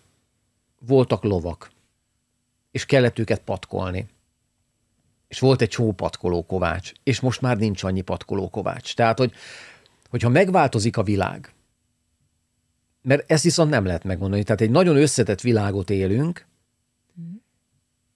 [0.87, 1.71] voltak lovak,
[2.71, 4.07] és kellett őket patkolni.
[5.33, 8.95] És volt egy csó patkoló kovács, és most már nincs annyi patkoló kovács.
[8.95, 9.33] Tehát, hogy,
[10.09, 11.53] hogyha megváltozik a világ,
[13.03, 16.47] mert ezt viszont nem lehet megmondani, tehát egy nagyon összetett világot élünk,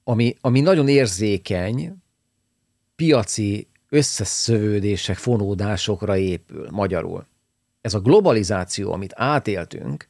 [0.04, 1.96] ami, ami nagyon érzékeny,
[2.96, 7.26] piaci összeszövődések, fonódásokra épül magyarul.
[7.80, 10.08] Ez a globalizáció, amit átéltünk,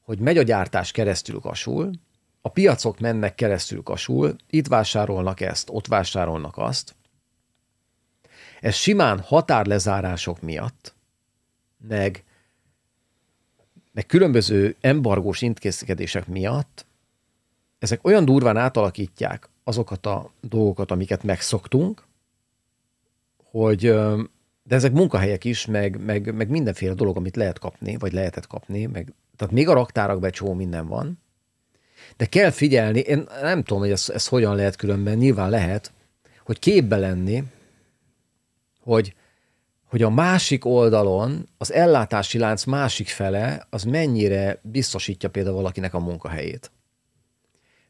[0.00, 1.90] hogy megy a gyártás keresztül kasul,
[2.40, 6.94] a piacok mennek keresztül kasul, itt vásárolnak ezt, ott vásárolnak azt.
[8.60, 10.94] Ez simán határlezárások miatt,
[11.88, 12.24] meg,
[13.92, 16.88] meg különböző embargós intézkedések miatt
[17.80, 22.04] ezek olyan durván átalakítják azokat a dolgokat, amiket megszoktunk,
[23.44, 23.80] hogy
[24.62, 28.86] de ezek munkahelyek is, meg, meg, meg mindenféle dolog, amit lehet kapni, vagy lehetett kapni,
[28.86, 31.18] meg tehát még a raktárakban csó minden van.
[32.16, 35.92] De kell figyelni, én nem tudom, hogy ez, ez hogyan lehet különben, nyilván lehet,
[36.44, 37.44] hogy képbe lenni,
[38.80, 39.14] hogy,
[39.84, 45.98] hogy a másik oldalon, az ellátási lánc másik fele, az mennyire biztosítja például valakinek a
[45.98, 46.70] munkahelyét.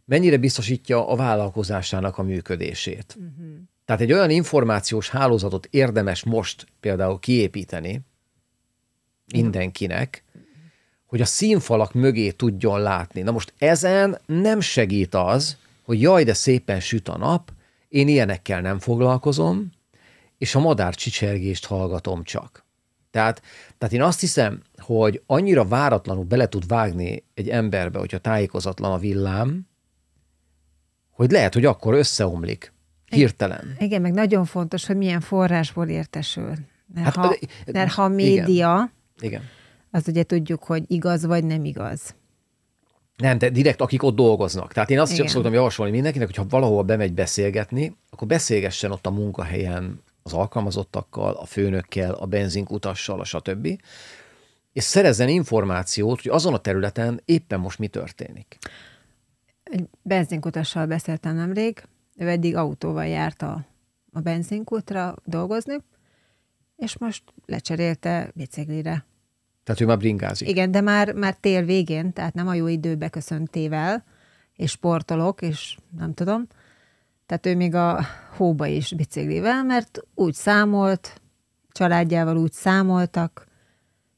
[0.05, 3.17] Mennyire biztosítja a vállalkozásának a működését.
[3.19, 3.57] Uh-huh.
[3.85, 8.01] Tehát egy olyan információs hálózatot érdemes most például kiépíteni
[9.33, 10.25] mindenkinek,
[11.11, 13.23] hogy a színfalak mögé tudjon látni.
[13.23, 17.53] Na most ezen nem segít az, hogy jaj, de szépen süt a nap,
[17.89, 19.71] én ilyenekkel nem foglalkozom,
[20.39, 22.65] és a madár csicsergést hallgatom csak.
[23.11, 23.43] Tehát,
[23.79, 28.99] tehát én azt hiszem, hogy annyira váratlanul bele tud vágni egy emberbe, hogyha tájékozatlan a
[28.99, 29.67] villám,
[31.11, 32.73] hogy lehet, hogy akkor összeomlik.
[33.07, 33.77] Hirtelen.
[33.79, 36.53] Igen, meg nagyon fontos, hogy milyen forrásból értesül.
[36.95, 37.37] Mert, hát, ha,
[37.73, 39.33] mert ha média, igen.
[39.33, 39.59] Igen
[39.91, 42.15] azt ugye tudjuk, hogy igaz vagy nem igaz.
[43.17, 44.73] Nem, de direkt akik ott dolgoznak.
[44.73, 45.27] Tehát én azt Igen.
[45.27, 51.45] Szoktam javasolni mindenkinek, hogyha valahol bemegy beszélgetni, akkor beszélgessen ott a munkahelyen az alkalmazottakkal, a
[51.45, 53.69] főnökkel, a benzinkutassal, a stb.
[54.73, 58.59] És szerezzen információt, hogy azon a területen éppen most mi történik.
[59.63, 61.83] Egy benzinkutassal beszéltem nemrég,
[62.17, 63.67] ő eddig autóval járt a,
[64.13, 65.77] a benzinkutra dolgozni,
[66.77, 69.05] és most lecserélte biciklire.
[69.65, 70.49] Tehát ő már bringázik.
[70.49, 74.05] Igen, de már, már tél végén, tehát nem a jó időbe köszöntével,
[74.57, 76.47] és sportolok, és nem tudom.
[77.27, 78.05] Tehát ő még a
[78.37, 81.21] hóba is biciklivel, mert úgy számolt,
[81.73, 83.47] családjával úgy számoltak,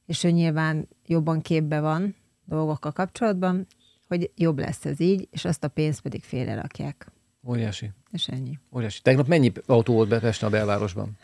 [0.07, 3.67] és ő nyilván jobban képbe van dolgokkal kapcsolatban,
[4.09, 7.13] hogy jobb lesz ez így, és azt a pénzt pedig félre rakják.
[7.49, 7.91] Óriási.
[8.11, 8.59] És ennyi.
[8.77, 9.03] Óriási.
[9.03, 11.17] Tegnap mennyi autó volt Pesten a belvárosban?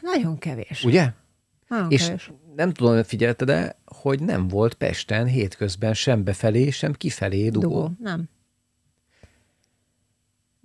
[0.00, 0.84] Nagyon kevés.
[0.84, 1.12] Ugye?
[1.72, 2.32] Nagyon És kevés.
[2.56, 7.68] nem tudom, figyelte, de hogy nem volt Pesten hétközben sem befelé, sem kifelé dugó.
[7.68, 7.90] Dugó.
[7.98, 8.28] Nem.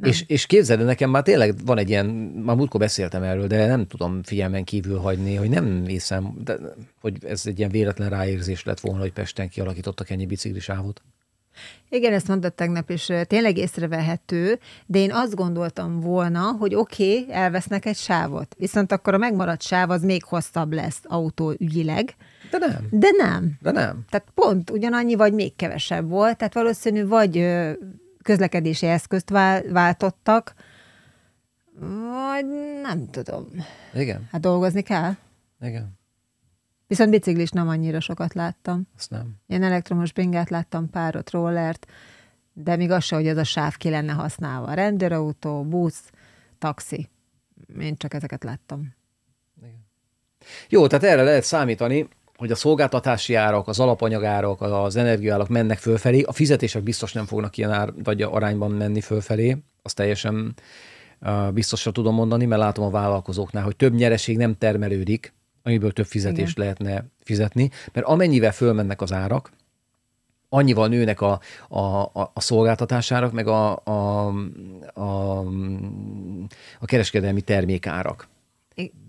[0.03, 3.65] És, és képzeld, el, nekem már tényleg van egy ilyen, már múltkor beszéltem erről, de
[3.67, 6.57] nem tudom figyelmen kívül hagyni, hogy nem hiszem, de,
[6.99, 11.01] hogy ez egy ilyen véletlen ráérzés lett volna, hogy Pesten kialakítottak ennyi biciklisávot.
[11.89, 17.33] Igen, ezt mondtad tegnap, ö, tényleg észrevehető, de én azt gondoltam volna, hogy oké, okay,
[17.35, 22.15] elvesznek egy sávot, viszont akkor a megmaradt sáv az még hosszabb lesz autóügyileg,
[22.51, 23.51] De nem, de nem.
[23.61, 24.05] de nem.
[24.09, 27.55] Tehát pont ugyanannyi, vagy még kevesebb volt, tehát valószínű vagy
[28.23, 30.53] közlekedési eszközt vál- váltottak,
[31.79, 32.45] vagy
[32.81, 33.47] nem tudom.
[33.93, 35.11] Igen, Hát dolgozni kell.
[35.61, 35.96] igen,
[36.87, 38.87] Viszont biciklis nem annyira sokat láttam.
[38.97, 39.35] azt nem.
[39.47, 41.85] Én elektromos bringát láttam, párot, rollert,
[42.53, 44.73] de még az se, hogy ez a sáv ki lenne használva.
[44.73, 46.11] Rendőrautó, busz,
[46.59, 47.09] taxi.
[47.79, 48.95] Én csak ezeket láttam.
[50.69, 56.21] Jó, tehát erre lehet számítani, hogy a szolgáltatási árak, az alapanyagárak, az energiaárak mennek fölfelé,
[56.21, 60.53] a fizetések biztos nem fognak ilyen ár, vagy arányban menni fölfelé, azt teljesen
[61.21, 65.33] uh, biztosra tudom mondani, mert látom a vállalkozóknál, hogy több nyereség nem termelődik,
[65.67, 66.75] amiből több fizetést Igen.
[66.77, 69.51] lehetne fizetni, mert amennyivel fölmennek az árak,
[70.49, 74.27] annyival nőnek a, a, a, a szolgáltatásárak, meg a, a,
[74.93, 75.39] a,
[76.79, 78.27] a kereskedelmi termékárak.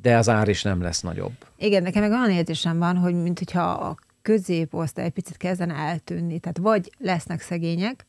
[0.03, 1.33] De az ár is nem lesz nagyobb.
[1.57, 6.39] Igen, nekem meg olyan érzésem van, hogy mint hogyha a középosztály egy picit kezdene eltűnni.
[6.39, 8.07] Tehát vagy lesznek szegények,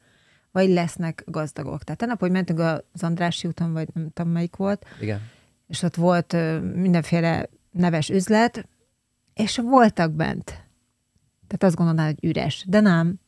[0.51, 1.83] vagy lesznek gazdagok.
[1.83, 5.21] Tehát tegnap, hogy mentünk az Andrássy úton, vagy nem tudom melyik volt, Igen.
[5.67, 6.35] és ott volt
[6.75, 8.67] mindenféle neves üzlet,
[9.33, 10.45] és voltak bent.
[11.47, 13.19] Tehát azt gondolnád, hogy üres, de nem.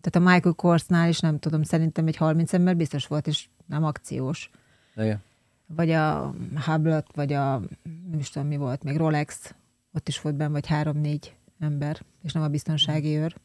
[0.00, 3.84] Tehát a Michael Korsnál is nem tudom, szerintem egy 30 ember biztos volt, és nem
[3.84, 4.50] akciós.
[4.96, 5.22] Igen.
[5.66, 6.34] Vagy a
[6.64, 7.60] Hublot, vagy a,
[8.10, 9.54] nem is tudom mi volt, még Rolex,
[9.92, 13.36] ott is volt benne, vagy három-négy ember, és nem a biztonsági őr.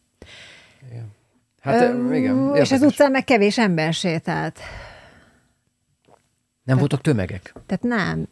[1.61, 2.55] Hát Ö, igen.
[2.55, 4.59] És az utcán meg kevés ember sétált.
[6.63, 7.53] Nem voltak tömegek.
[7.65, 8.27] Tehát nem.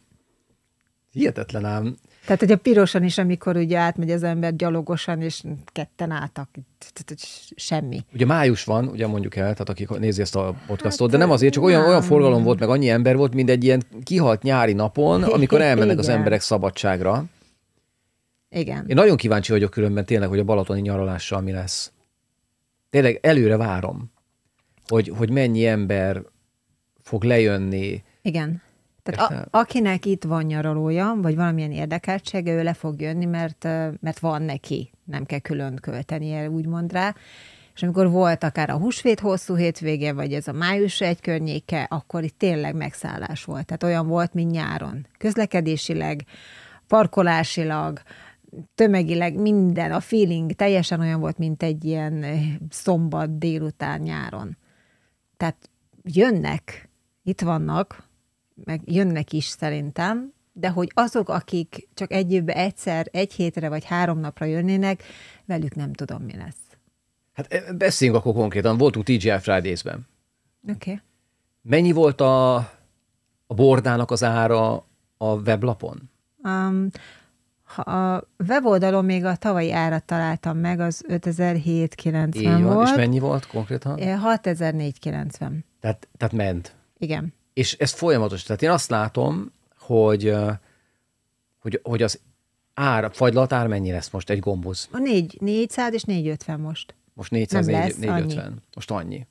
[1.10, 1.96] Hihetetlen ám.
[2.24, 6.48] Tehát, hogy a pirosan is, amikor ugye átmegy az ember gyalogosan, és ketten álltak,
[7.56, 8.04] semmi.
[8.12, 11.52] Ugye május van, ugye mondjuk el, tehát akik nézi ezt a podcastot, de nem azért,
[11.52, 15.22] csak olyan, olyan forgalom volt, meg annyi ember volt, mint egy ilyen kihalt nyári napon,
[15.36, 17.24] amikor elmennek az emberek szabadságra.
[18.50, 18.84] Igen.
[18.88, 21.92] Én nagyon kíváncsi vagyok különben tényleg, hogy a balatoni nyaralással mi lesz.
[22.90, 24.12] Tényleg előre várom,
[24.86, 26.22] hogy, hogy mennyi ember
[27.02, 28.02] fog lejönni.
[28.22, 28.62] Igen.
[29.04, 33.64] Tehát a, akinek itt van nyaralója, vagy valamilyen érdekeltsége, ő le fog jönni, mert,
[34.00, 37.14] mert van neki, nem kell külön költenie, úgymond rá.
[37.74, 42.22] És amikor volt akár a húsvét hosszú hétvége, vagy ez a május egy környéke, akkor
[42.22, 43.66] itt tényleg megszállás volt.
[43.66, 45.06] Tehát olyan volt, mint nyáron.
[45.18, 46.24] Közlekedésileg,
[46.86, 48.00] parkolásilag,
[48.74, 52.24] tömegileg minden, a feeling teljesen olyan volt, mint egy ilyen
[52.70, 54.56] szombat délután nyáron.
[55.36, 55.70] Tehát
[56.02, 56.88] jönnek,
[57.22, 58.08] itt vannak,
[58.54, 63.84] meg jönnek is szerintem, de hogy azok, akik csak egy évben egyszer, egy hétre vagy
[63.84, 65.02] három napra jönnének,
[65.44, 66.56] velük nem tudom, mi lesz.
[67.32, 68.76] Hát e, beszéljünk akkor konkrétan.
[68.76, 70.06] Voltunk TGI Fridays-ben.
[70.62, 70.74] Oké.
[70.74, 71.00] Okay.
[71.62, 72.54] Mennyi volt a,
[73.46, 74.86] a bordának az ára
[75.16, 76.10] a weblapon?
[76.42, 76.88] Um,
[77.76, 82.62] a weboldalon még a tavalyi árat találtam meg, az 5007,90 Így van.
[82.62, 82.88] volt.
[82.88, 83.98] És mennyi volt konkrétan?
[83.98, 85.64] Eh, 6490.
[85.80, 86.76] Tehát, tehát ment.
[86.98, 87.34] Igen.
[87.54, 88.42] És ez folyamatos.
[88.42, 90.34] Tehát én azt látom, hogy,
[91.58, 92.20] hogy, hogy az
[92.74, 94.88] ár, fagylatár mennyi lesz most egy gomboz?
[94.90, 96.94] A 4, 400 és 450 most.
[97.12, 98.62] Most 400, Nem 4, lesz 450.
[98.74, 99.26] Most annyi.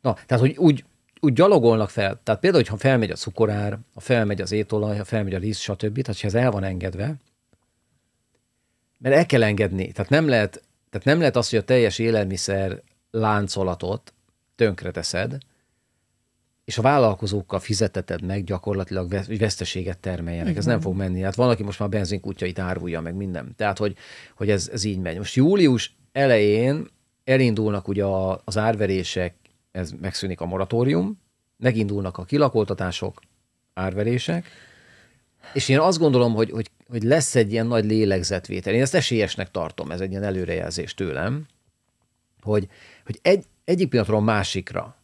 [0.00, 0.84] Na, tehát, hogy úgy,
[1.20, 2.20] úgy gyalogolnak fel.
[2.22, 6.00] Tehát például, hogyha felmegy a cukorár, ha felmegy az étolaj, ha felmegy a rizs, stb.
[6.02, 7.16] Tehát, ha ez el van engedve,
[8.98, 9.92] mert el kell engedni.
[9.92, 14.12] Tehát nem lehet, tehát nem lehet az, hogy a teljes élelmiszer láncolatot
[14.56, 15.38] tönkreteszed,
[16.68, 20.48] és a vállalkozókkal fizeteted meg gyakorlatilag hogy veszteséget termeljenek.
[20.48, 20.58] Igen.
[20.58, 21.20] Ez nem fog menni.
[21.20, 23.52] Hát van, aki most már benzinkutyait árulja, meg minden.
[23.56, 23.96] Tehát, hogy,
[24.36, 25.16] hogy ez, ez így megy.
[25.16, 26.86] Most július elején
[27.24, 28.04] elindulnak ugye
[28.44, 29.34] az árverések,
[29.72, 31.20] ez megszűnik a moratórium,
[31.56, 33.20] megindulnak a kilakoltatások,
[33.74, 34.46] árverések,
[35.52, 38.74] és én azt gondolom, hogy, hogy, hogy lesz egy ilyen nagy lélegzetvétel.
[38.74, 41.46] Én ezt esélyesnek tartom, ez egy ilyen előrejelzés tőlem,
[42.40, 42.68] hogy,
[43.04, 44.97] hogy egy, egyik pillanatról másikra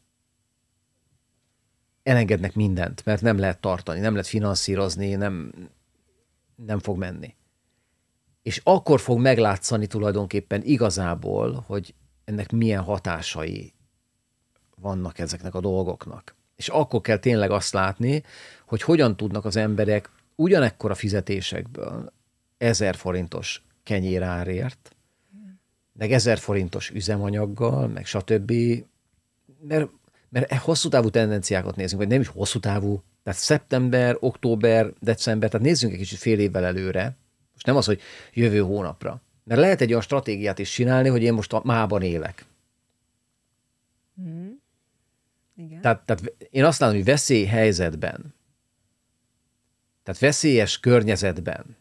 [2.04, 5.52] elengednek mindent, mert nem lehet tartani, nem lehet finanszírozni, nem,
[6.56, 7.34] nem fog menni.
[8.42, 13.72] És akkor fog meglátszani tulajdonképpen igazából, hogy ennek milyen hatásai
[14.76, 16.34] vannak ezeknek a dolgoknak.
[16.56, 18.22] És akkor kell tényleg azt látni,
[18.66, 22.12] hogy hogyan tudnak az emberek ugyanekkor a fizetésekből
[22.58, 24.96] ezer forintos kenyérárért,
[25.92, 28.52] meg ezer forintos üzemanyaggal, meg stb.
[29.60, 29.88] Mert,
[30.34, 35.50] mert e hosszú távú tendenciákat nézünk, vagy nem is hosszú távú, tehát szeptember, október, december,
[35.50, 37.16] tehát nézzünk egy kicsit fél évvel előre,
[37.52, 38.00] most nem az, hogy
[38.32, 39.22] jövő hónapra.
[39.44, 42.44] Mert lehet egy olyan stratégiát is csinálni, hogy én most a mában élek.
[44.20, 44.50] Mm.
[45.56, 45.80] Igen.
[45.80, 48.34] Tehát, tehát én azt látom, hogy veszélyhelyzetben,
[50.02, 51.76] tehát veszélyes környezetben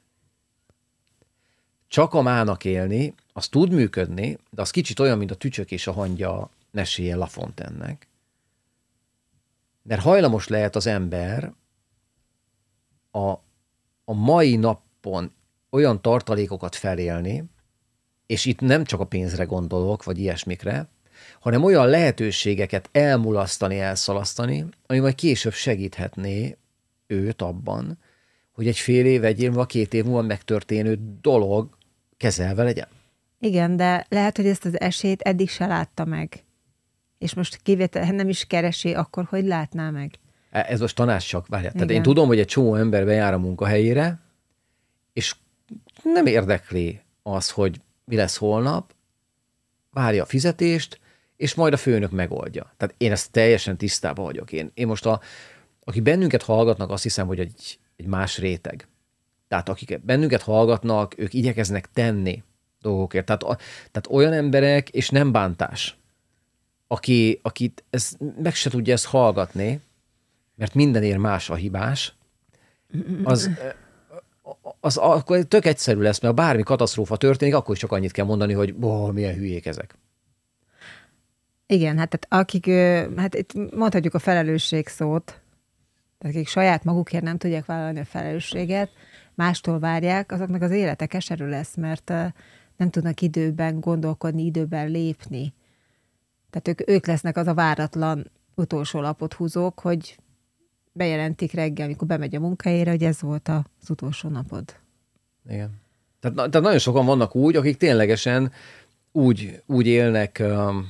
[1.87, 5.87] csak a mának élni, az tud működni, de az kicsit olyan, mint a tücsök és
[5.87, 8.07] a hangya meséje Lafontennek.
[9.83, 11.53] Mert hajlamos lehet az ember
[13.11, 13.29] a,
[14.05, 15.31] a mai napon
[15.69, 17.43] olyan tartalékokat felélni,
[18.25, 20.87] és itt nem csak a pénzre gondolok, vagy ilyesmikre,
[21.39, 26.57] hanem olyan lehetőségeket elmulasztani, elszalasztani, ami majd később segíthetné
[27.07, 27.97] őt abban,
[28.51, 31.69] hogy egy fél év, egy év, vagy két év múlva megtörténő dolog
[32.17, 32.87] kezelve legyen.
[33.39, 36.43] Igen, de lehet, hogy ezt az esélyt eddig se látta meg.
[37.23, 40.11] És most kivétel, nem is keresi, akkor hogy látná meg?
[40.49, 41.71] E, ez most tanács csak, várjál.
[41.71, 44.19] Tehát én tudom, hogy egy csomó ember bejár a munkahelyére,
[45.13, 45.35] és
[46.03, 48.93] nem érdekli az, hogy mi lesz holnap,
[49.91, 50.99] várja a fizetést,
[51.37, 52.73] és majd a főnök megoldja.
[52.77, 54.51] Tehát én ezt teljesen tisztában vagyok.
[54.51, 55.21] Én, én most, a,
[55.83, 58.87] aki bennünket hallgatnak, azt hiszem, hogy egy, egy más réteg.
[59.47, 62.43] Tehát akik bennünket hallgatnak, ők igyekeznek tenni
[62.81, 63.25] dolgokért.
[63.25, 63.41] Tehát,
[63.91, 65.97] tehát olyan emberek, és nem bántás,
[66.93, 69.81] aki, akit ez, meg se tudja ezt hallgatni,
[70.55, 72.15] mert mindenért más a hibás,
[73.23, 73.49] az,
[74.79, 78.25] az akkor tök egyszerű lesz, mert ha bármi katasztrófa történik, akkor is csak annyit kell
[78.25, 79.95] mondani, hogy boh, milyen hülyék ezek.
[81.65, 82.65] Igen, hát tehát akik,
[83.19, 85.25] hát itt mondhatjuk a felelősség szót,
[86.17, 88.89] tehát akik saját magukért nem tudják vállalni a felelősséget,
[89.35, 92.09] mástól várják, azoknak az élete keserű lesz, mert
[92.77, 95.53] nem tudnak időben gondolkodni, időben lépni.
[96.53, 100.17] Tehát ők, ők lesznek az a váratlan utolsó lapot húzók, hogy
[100.91, 104.75] bejelentik reggel, amikor bemegy a munkahelyére, hogy ez volt az utolsó napod.
[105.49, 105.81] Igen.
[106.19, 108.51] Tehát, tehát nagyon sokan vannak úgy, akik ténylegesen
[109.11, 110.85] úgy, úgy élnek, um,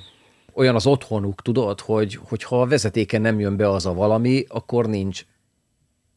[0.54, 4.45] olyan az otthonuk, tudod, hogy, hogy ha a vezetéken nem jön be az a valami,
[4.47, 5.26] akkor nincs,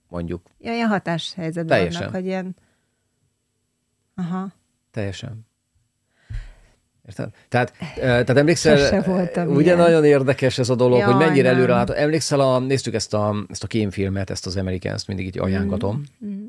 [0.08, 0.46] mondjuk.
[0.58, 2.00] Ja, ilyen hatáshelyzetben Teljesen.
[2.00, 2.56] vannak, hogy ilyen...
[4.14, 4.52] Aha.
[4.90, 5.45] Teljesen.
[7.06, 7.28] Érted?
[7.48, 9.76] Tehát, tehát emlékszel, voltam ugye ilyen.
[9.76, 11.96] nagyon érdekes ez a dolog, Jaj, hogy mennyire előre látod.
[11.96, 16.02] Emlékszel, a, néztük ezt a, ezt a kémfilmet, ezt az Americans, mindig így ajánlatom.
[16.24, 16.28] Mm.
[16.28, 16.44] Mm.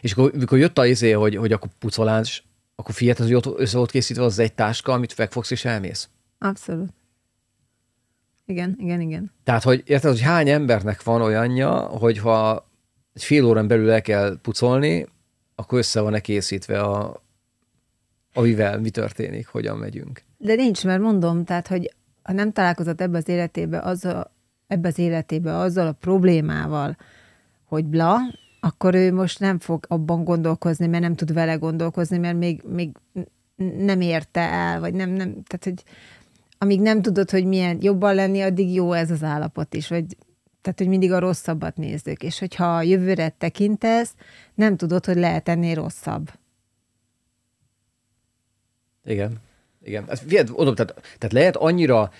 [0.00, 2.44] És akkor, amikor jött a izé, hogy, hogy akkor pucolás,
[2.76, 6.08] akkor fiat, hogy ott össze volt készítve az egy táska, amit megfogsz és elmész.
[6.38, 6.88] Abszolút.
[8.46, 9.32] Igen, igen, igen.
[9.44, 12.68] Tehát, hogy érted, hogy hány embernek van olyanja, hogy ha
[13.14, 15.06] egy fél órán belül el kell pucolni,
[15.54, 17.22] akkor össze van-e készítve a,
[18.38, 20.22] amivel mi történik, hogyan megyünk.
[20.36, 24.32] De nincs, mert mondom, tehát, hogy ha nem találkozott ebbe az életébe, azzal,
[24.66, 26.96] ebbe az életébe azzal a problémával,
[27.64, 28.16] hogy bla,
[28.60, 32.96] akkor ő most nem fog abban gondolkozni, mert nem tud vele gondolkozni, mert még, még
[33.76, 35.82] nem érte el, vagy nem, nem, tehát, hogy
[36.58, 40.04] amíg nem tudod, hogy milyen jobban lenni, addig jó ez az állapot is, vagy
[40.60, 44.14] tehát, hogy mindig a rosszabbat nézzük, és hogyha a jövőre tekintesz,
[44.54, 46.30] nem tudod, hogy lehet ennél rosszabb.
[49.08, 49.36] Igen.
[49.82, 50.04] Igen.
[50.08, 52.10] Ez, oda, tehát, tehát lehet annyira,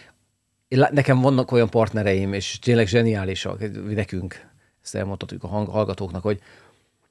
[0.69, 3.63] nekem vannak olyan partnereim, és tényleg zseniálisak,
[3.95, 4.47] nekünk,
[4.83, 6.41] ezt elmondhatjuk a hallgatóknak, hogy,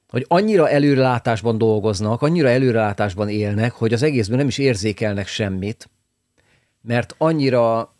[0.08, 5.90] hogy annyira előrelátásban dolgoznak, annyira előrelátásban élnek, hogy az egészben nem is érzékelnek semmit,
[6.80, 7.94] mert annyira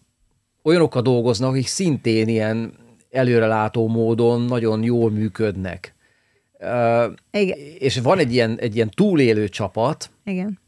[0.63, 2.73] olyanokkal dolgoznak, akik szintén ilyen
[3.11, 5.95] előrelátó módon nagyon jól működnek.
[7.31, 7.59] Igen.
[7.79, 10.59] És van egy ilyen, egy ilyen túlélő csapat, Igen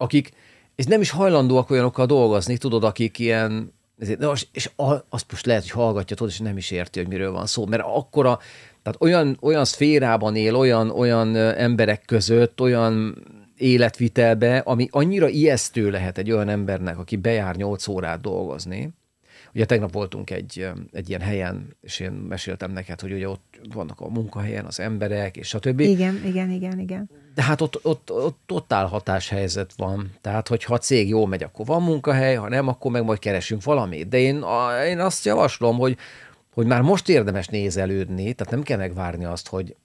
[0.00, 0.32] akik
[0.80, 4.20] és nem is hajlandóak olyanokkal dolgozni, tudod, akik ilyen, ezért,
[4.52, 4.70] és
[5.08, 7.82] azt most lehet, hogy hallgatja, tudod, és nem is érti, hogy miről van szó, mert
[7.86, 8.38] akkora,
[8.82, 13.24] tehát olyan, olyan szférában él, olyan, olyan emberek között, olyan
[13.56, 18.90] életvitelbe, ami annyira ijesztő lehet egy olyan embernek, aki bejár 8 órát dolgozni.
[19.54, 24.00] Ugye tegnap voltunk egy, egy ilyen helyen, és én meséltem neked, hogy ugye ott vannak
[24.00, 25.80] a munkahelyen az emberek, és stb.
[25.80, 27.10] Igen, igen, igen, igen.
[27.34, 30.12] De hát ott, ott, ott totál hatáshelyzet van.
[30.20, 33.62] Tehát, hogyha a cég jól megy, akkor van munkahely, ha nem, akkor meg majd keresünk
[33.64, 34.08] valamit.
[34.08, 35.96] De én, a, én azt javaslom, hogy,
[36.54, 39.76] hogy már most érdemes nézelődni, tehát nem kell megvárni azt, hogy,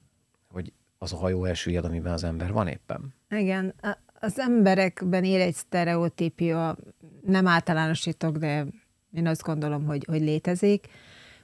[0.54, 3.14] hogy az a hajó elsüllyed, amiben az ember van éppen.
[3.30, 3.74] Igen,
[4.20, 6.78] az emberekben él egy sztereotípia,
[7.26, 8.66] nem általánosítok, de
[9.14, 10.88] én azt gondolom, hogy, hogy létezik.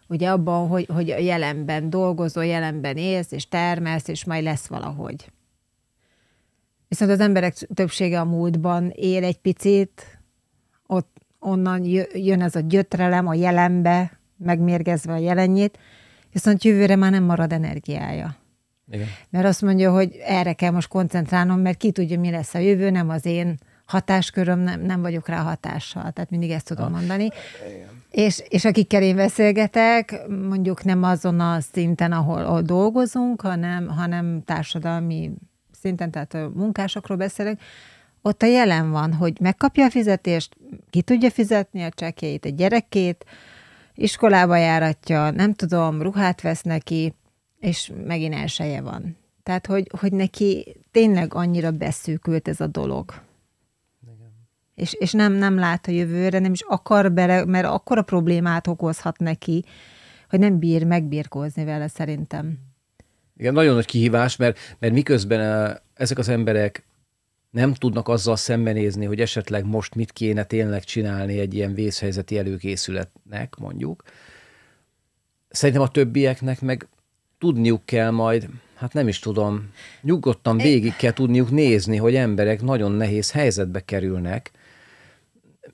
[0.08, 5.32] Ugye abban, hogy, hogy a jelenben dolgozol, jelenben élsz, és termelsz, és majd lesz valahogy.
[6.92, 10.20] Viszont az emberek többsége a múltban él egy picit,
[10.88, 11.84] ott onnan
[12.14, 15.80] jön ez a gyötrelem a jelenbe, megmérgezve a jelenjét,
[16.32, 18.36] viszont jövőre már nem marad energiája.
[18.90, 19.08] Igen.
[19.30, 22.90] Mert azt mondja, hogy erre kell most koncentrálnom, mert ki tudja, mi lesz a jövő,
[22.90, 26.12] nem az én hatásköröm, nem, nem vagyok rá hatással.
[26.12, 26.98] Tehát mindig ezt tudom ha.
[26.98, 27.30] mondani.
[28.10, 34.42] És, és akikkel én beszélgetek, mondjuk nem azon a szinten, ahol, ahol dolgozunk, hanem, hanem
[34.46, 35.32] társadalmi
[35.82, 37.62] szinten, tehát a munkásokról beszélek,
[38.22, 40.56] ott a jelen van, hogy megkapja a fizetést,
[40.90, 43.26] ki tudja fizetni a csekjeit, a gyerekét,
[43.96, 47.16] iskolába járatja, nem tudom, ruhát vesz neki,
[47.60, 49.18] és megint elseje van.
[49.44, 53.14] Tehát, hogy, hogy neki tényleg annyira beszűkült ez a dolog.
[54.04, 54.32] Igen.
[54.76, 58.68] És, és nem, nem lát a jövőre, nem is akar bele, mert akkor a problémát
[58.68, 59.66] okozhat neki,
[60.30, 62.71] hogy nem bír megbírkózni vele szerintem.
[63.42, 66.84] Igen, nagyon nagy kihívás, mert, mert miközben ezek az emberek
[67.50, 73.56] nem tudnak azzal szembenézni, hogy esetleg most mit kéne tényleg csinálni egy ilyen vészhelyzeti előkészületnek,
[73.56, 74.04] mondjuk.
[75.50, 76.88] Szerintem a többieknek meg
[77.38, 79.70] tudniuk kell majd, hát nem is tudom,
[80.02, 84.52] nyugodtan végig kell tudniuk nézni, hogy emberek nagyon nehéz helyzetbe kerülnek,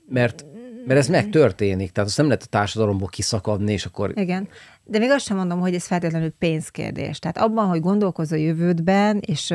[0.08, 0.44] mert,
[0.88, 4.12] mert ez megtörténik, tehát azt nem lehet a társadalomból kiszakadni, és akkor...
[4.14, 4.48] Igen,
[4.84, 7.18] de még azt sem mondom, hogy ez feltétlenül pénzkérdés.
[7.18, 9.54] Tehát abban, hogy gondolkozz a jövődben, és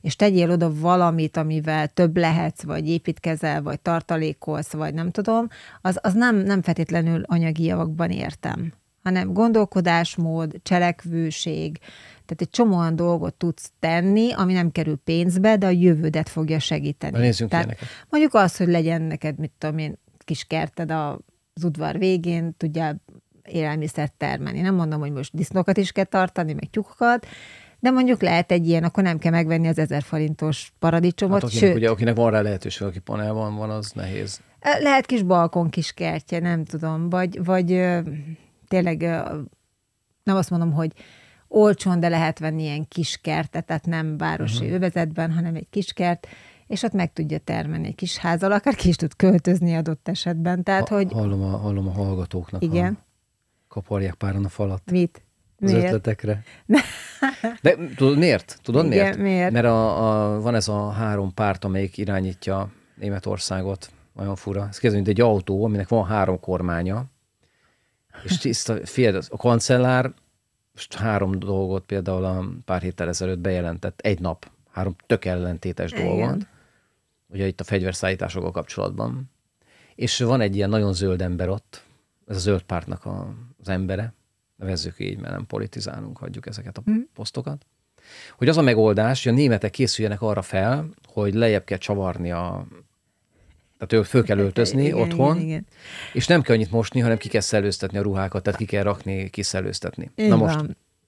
[0.00, 5.48] és tegyél oda valamit, amivel több lehetsz, vagy építkezel, vagy tartalékolsz, vagy nem tudom,
[5.80, 11.78] az, az nem, nem feltétlenül anyagi javakban értem hanem gondolkodásmód, cselekvőség,
[12.08, 16.58] tehát egy csomó olyan dolgot tudsz tenni, ami nem kerül pénzbe, de a jövődet fogja
[16.58, 17.18] segíteni.
[17.18, 17.76] Nézzünk tehát
[18.08, 19.98] mondjuk az, hogy legyen neked, mit tudom én,
[20.28, 23.02] kis kerted az udvar végén, tudjál
[23.44, 24.60] élelmiszert termelni.
[24.60, 27.26] Nem mondom, hogy most disznókat is kell tartani, meg tyúkokat,
[27.80, 31.42] de mondjuk lehet egy ilyen, akkor nem kell megvenni az ezer forintos paradicsomot.
[31.42, 34.40] Hát akinek, sőt, ugye, akinek van rá lehetőség, aki panel van, van, az nehéz.
[34.80, 37.66] Lehet kis balkon, kis kertje, nem tudom, vagy, vagy
[38.68, 39.00] tényleg
[40.22, 40.92] nem azt mondom, hogy
[41.48, 44.74] olcsón, de lehet venni ilyen kis kertet, tehát nem városi uh-huh.
[44.74, 46.26] övezetben, hanem egy kis kert,
[46.68, 50.62] és ott meg tudja termelni egy kis házal, akár ki is tud költözni adott esetben.
[50.62, 51.12] Tehát, ha, hogy...
[51.12, 52.98] Hallom a, hallom a hallgatóknak, Igen.
[53.00, 53.04] A,
[53.68, 54.90] kaparják páran a falat.
[54.90, 55.22] Mit?
[55.60, 55.84] Az miért?
[55.86, 56.42] ötletekre.
[57.62, 58.58] De tudod miért?
[58.62, 59.18] Tudod Igen, miért?
[59.18, 59.52] miért?
[59.52, 63.90] Mert a, a, van ez a három párt, amelyik irányítja Németországot.
[64.12, 64.66] Nagyon fura.
[64.68, 67.04] Ez kezdve, mint egy autó, aminek van három kormánya,
[68.24, 70.12] és tiszta, figyelj, a kancellár
[70.72, 76.46] most három dolgot például a pár héttel ezelőtt bejelentett, egy nap, három tök ellentétes dolgot,
[77.28, 79.30] ugye itt a fegyverszállításokkal kapcsolatban.
[79.94, 81.84] És van egy ilyen nagyon zöld ember ott,
[82.26, 84.12] ez a zöld pártnak a, az embere,
[84.56, 87.00] nevezzük így, mert nem politizálunk, hagyjuk ezeket a mm.
[87.14, 87.66] posztokat,
[88.36, 92.66] hogy az a megoldás, hogy a németek készüljenek arra fel, hogy lejjebb kell csavarni a
[93.78, 95.66] tehát ő föl kell öltözni igen, otthon, igen, igen.
[96.12, 99.30] és nem kell annyit mosni, hanem ki kell szellőztetni a ruhákat, tehát ki kell rakni,
[99.30, 100.10] kiszellőztetni.
[100.14, 100.60] Na most,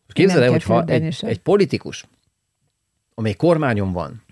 [0.08, 2.04] képzeld el, hogyha egy, egy politikus,
[3.14, 4.22] amely kormányon van,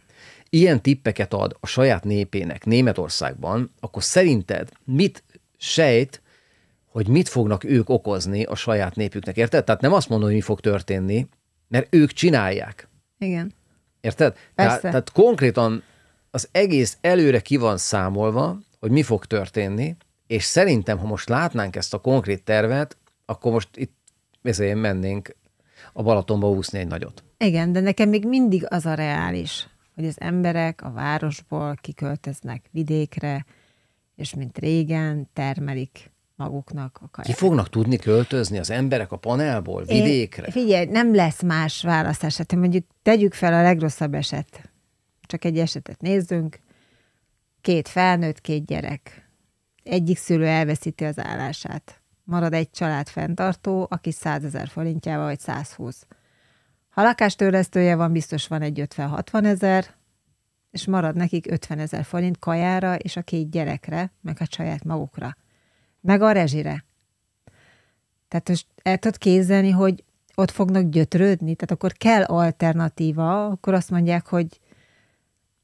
[0.50, 5.22] ilyen tippeket ad a saját népének Németországban, akkor szerinted mit
[5.56, 6.22] sejt,
[6.86, 9.64] hogy mit fognak ők okozni a saját népüknek, érted?
[9.64, 11.26] Tehát nem azt mondom, hogy mi fog történni,
[11.68, 12.88] mert ők csinálják.
[13.18, 13.54] Igen.
[14.00, 14.36] Érted?
[14.54, 15.82] Tehát, tehát konkrétan
[16.30, 19.96] az egész előre ki van számolva, hogy mi fog történni,
[20.26, 22.96] és szerintem, ha most látnánk ezt a konkrét tervet,
[23.26, 23.96] akkor most itt
[24.42, 25.36] ezért mennénk
[25.92, 27.24] a Balatonba úszni egy nagyot.
[27.38, 29.68] Igen, de nekem még mindig az a reális,
[29.98, 33.44] hogy az emberek a városból kiköltöznek vidékre,
[34.16, 37.30] és mint régen termelik maguknak a kaját.
[37.30, 40.46] Ki fognak tudni költözni az emberek a panelból, vidékre?
[40.46, 42.36] Én, figyelj, nem lesz más választás.
[42.36, 44.70] Hát mondjuk tegyük fel a legrosszabb eset
[45.28, 46.58] csak egy esetet nézzünk,
[47.60, 49.30] két felnőtt, két gyerek.
[49.82, 52.02] Egyik szülő elveszíti az állását.
[52.24, 56.06] Marad egy család fenntartó, aki 100 ezer forintjával vagy 120.
[56.98, 59.86] Ha lakástörlesztője van, biztos van egy 50-60 ezer,
[60.70, 65.36] és marad nekik 50 ezer forint kajára és a két gyerekre, meg a saját magukra.
[66.00, 66.84] Meg a rezsire.
[68.28, 73.90] Tehát most el tudod kézelni, hogy ott fognak gyötrődni, tehát akkor kell alternatíva, akkor azt
[73.90, 74.60] mondják, hogy,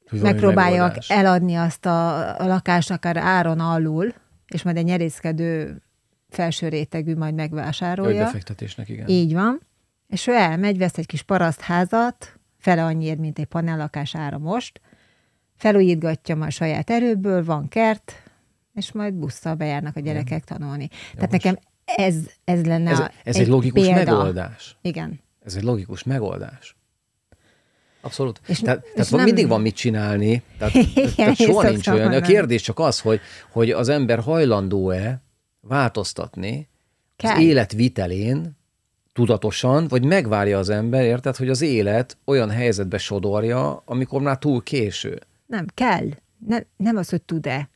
[0.09, 1.09] hogy megpróbálják megoldás.
[1.09, 4.13] eladni azt a, a lakást akár áron alul,
[4.47, 5.81] és majd egy nyerészkedő
[6.29, 8.19] felső rétegű majd megvásárolja.
[8.19, 9.07] Egy befektetésnek, igen.
[9.07, 9.61] Így van.
[10.07, 14.81] És ő elmegy, vesz egy kis parasztházat, fele annyiért, mint egy panellakás ára most,
[15.55, 18.13] felújítgatja a saját erőből, van kert,
[18.73, 20.89] és majd busszal bejárnak a gyerekek tanulni.
[20.91, 24.11] Jó, Tehát nekem ez, ez lenne ez, a, ez egy, egy logikus példa.
[24.11, 24.77] megoldás.
[24.81, 25.19] Igen.
[25.45, 26.75] Ez egy logikus megoldás.
[28.01, 28.41] Abszolút.
[28.47, 29.23] És, tehát és tehát nem...
[29.23, 32.13] mindig van mit csinálni, tehát, Igen, tehát soha nincs olyan.
[32.13, 33.19] A kérdés csak az, hogy,
[33.51, 35.21] hogy az ember hajlandó-e
[35.61, 36.67] változtatni
[37.15, 37.35] Kell.
[37.35, 38.57] az életvitelén
[39.15, 44.63] tudatosan, vagy megvárja az ember, érted, hogy az élet olyan helyzetbe sodorja, amikor már túl
[44.63, 45.21] késő.
[45.45, 46.07] Nem, kell.
[46.47, 47.69] Ne, nem az, hogy tud-e.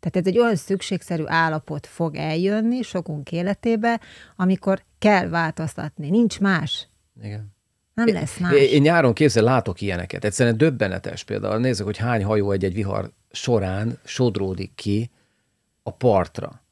[0.00, 4.00] Tehát ez egy olyan szükségszerű állapot fog eljönni sokunk életébe,
[4.36, 6.10] amikor kell változtatni.
[6.10, 6.88] Nincs más.
[7.22, 7.52] Igen.
[7.94, 8.52] Nem lesz más.
[8.52, 10.24] Én, én nyáron képzel, látok ilyeneket.
[10.24, 11.58] Egyszerűen döbbenetes például.
[11.58, 15.10] Nézzük, hogy hány hajó egy-egy vihar során sodródik ki
[15.82, 16.63] a partra.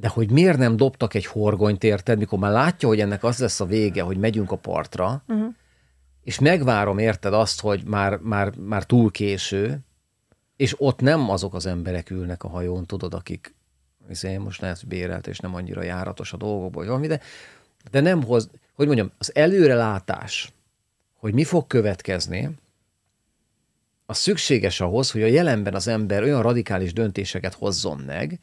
[0.00, 3.60] De hogy miért nem dobtak egy horgonyt, érted, mikor már látja, hogy ennek az lesz
[3.60, 5.54] a vége, hogy megyünk a partra, uh-huh.
[6.22, 9.78] és megvárom, érted, azt, hogy már, már, már túl késő,
[10.56, 13.54] és ott nem azok az emberek ülnek a hajón, tudod, akik
[14.22, 17.20] én most lehet bérelt, és nem annyira járatos a dolgokból, vagy valami, de,
[17.90, 20.52] de nem hoz, hogy mondjam, az előrelátás,
[21.14, 22.50] hogy mi fog következni,
[24.06, 28.38] az szükséges ahhoz, hogy a jelenben az ember olyan radikális döntéseket hozzon meg,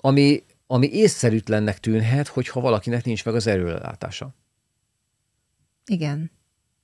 [0.00, 0.42] ami,
[0.72, 4.34] ami észszerűtlennek tűnhet, hogyha valakinek nincs meg az előrelátása.
[5.86, 6.30] Igen.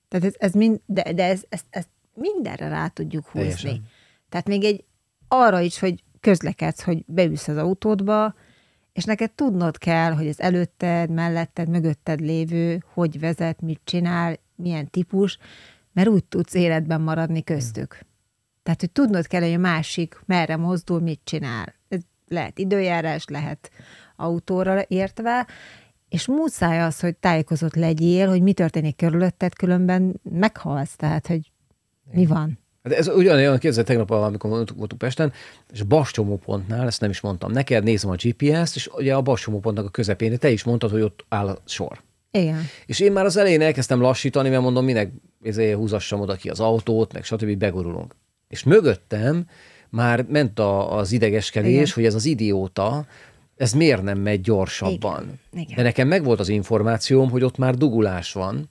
[0.09, 1.85] Tehát ez, ez mind, de, de ez, ez, ez
[2.15, 3.41] mindenre rá tudjuk húzni.
[3.41, 3.85] Teljesen.
[4.29, 4.85] Tehát még egy
[5.29, 8.35] arra is, hogy közlekedsz, hogy beülsz az autódba,
[8.93, 14.91] és neked tudnod kell, hogy az előtted, melletted, mögötted lévő, hogy vezet, mit csinál, milyen
[14.91, 15.39] típus,
[15.93, 18.01] mert úgy tudsz életben maradni köztük.
[18.63, 21.78] Tehát, hogy tudnod kell, hogy a másik merre mozdul, mit csinál.
[22.29, 23.71] Lehet időjárás, lehet
[24.17, 25.47] autóra értve,
[26.09, 31.53] és muszáj az, hogy tájékozott legyél, hogy mi történik körülötted, különben meghalsz, tehát, hogy
[32.13, 32.59] mi van.
[32.83, 35.33] Hát ez ugyanolyan, képzeld tegnap, amikor voltunk Pesten,
[35.73, 39.89] és bascsomópontnál, ezt nem is mondtam neked, nézem a GPS-t, és ugye a bascsomópontnak a
[39.89, 42.03] közepén, de te is mondtad, hogy ott áll a sor.
[42.31, 42.63] Igen.
[42.87, 45.13] És én már az elején elkezdtem lassítani, mert mondom, minek
[45.43, 47.57] ezért húzassam oda ki az autót, meg stb.
[47.57, 48.15] begurulunk.
[48.49, 49.47] És mögöttem
[49.91, 51.91] már ment a, az idegeskedés, Igen.
[51.95, 53.07] hogy ez az idióta,
[53.57, 55.23] ez miért nem megy gyorsabban.
[55.23, 55.39] Igen.
[55.65, 55.77] Igen.
[55.77, 58.71] De nekem megvolt az információm, hogy ott már dugulás van,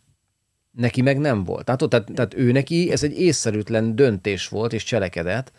[0.78, 1.66] Neki meg nem volt.
[1.66, 5.52] Tehát, tehát, tehát ő neki ez egy észszerűtlen döntés volt és cselekedet,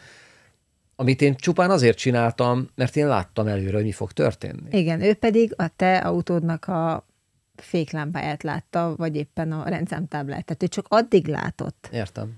[0.96, 4.78] amit én csupán azért csináltam, mert én láttam előre, hogy mi fog történni.
[4.78, 7.06] Igen, ő pedig a te autódnak a
[7.56, 10.44] féklámpáját látta, vagy éppen a rendszámtáblát.
[10.44, 11.88] Tehát ő csak addig látott.
[11.92, 12.36] Értem.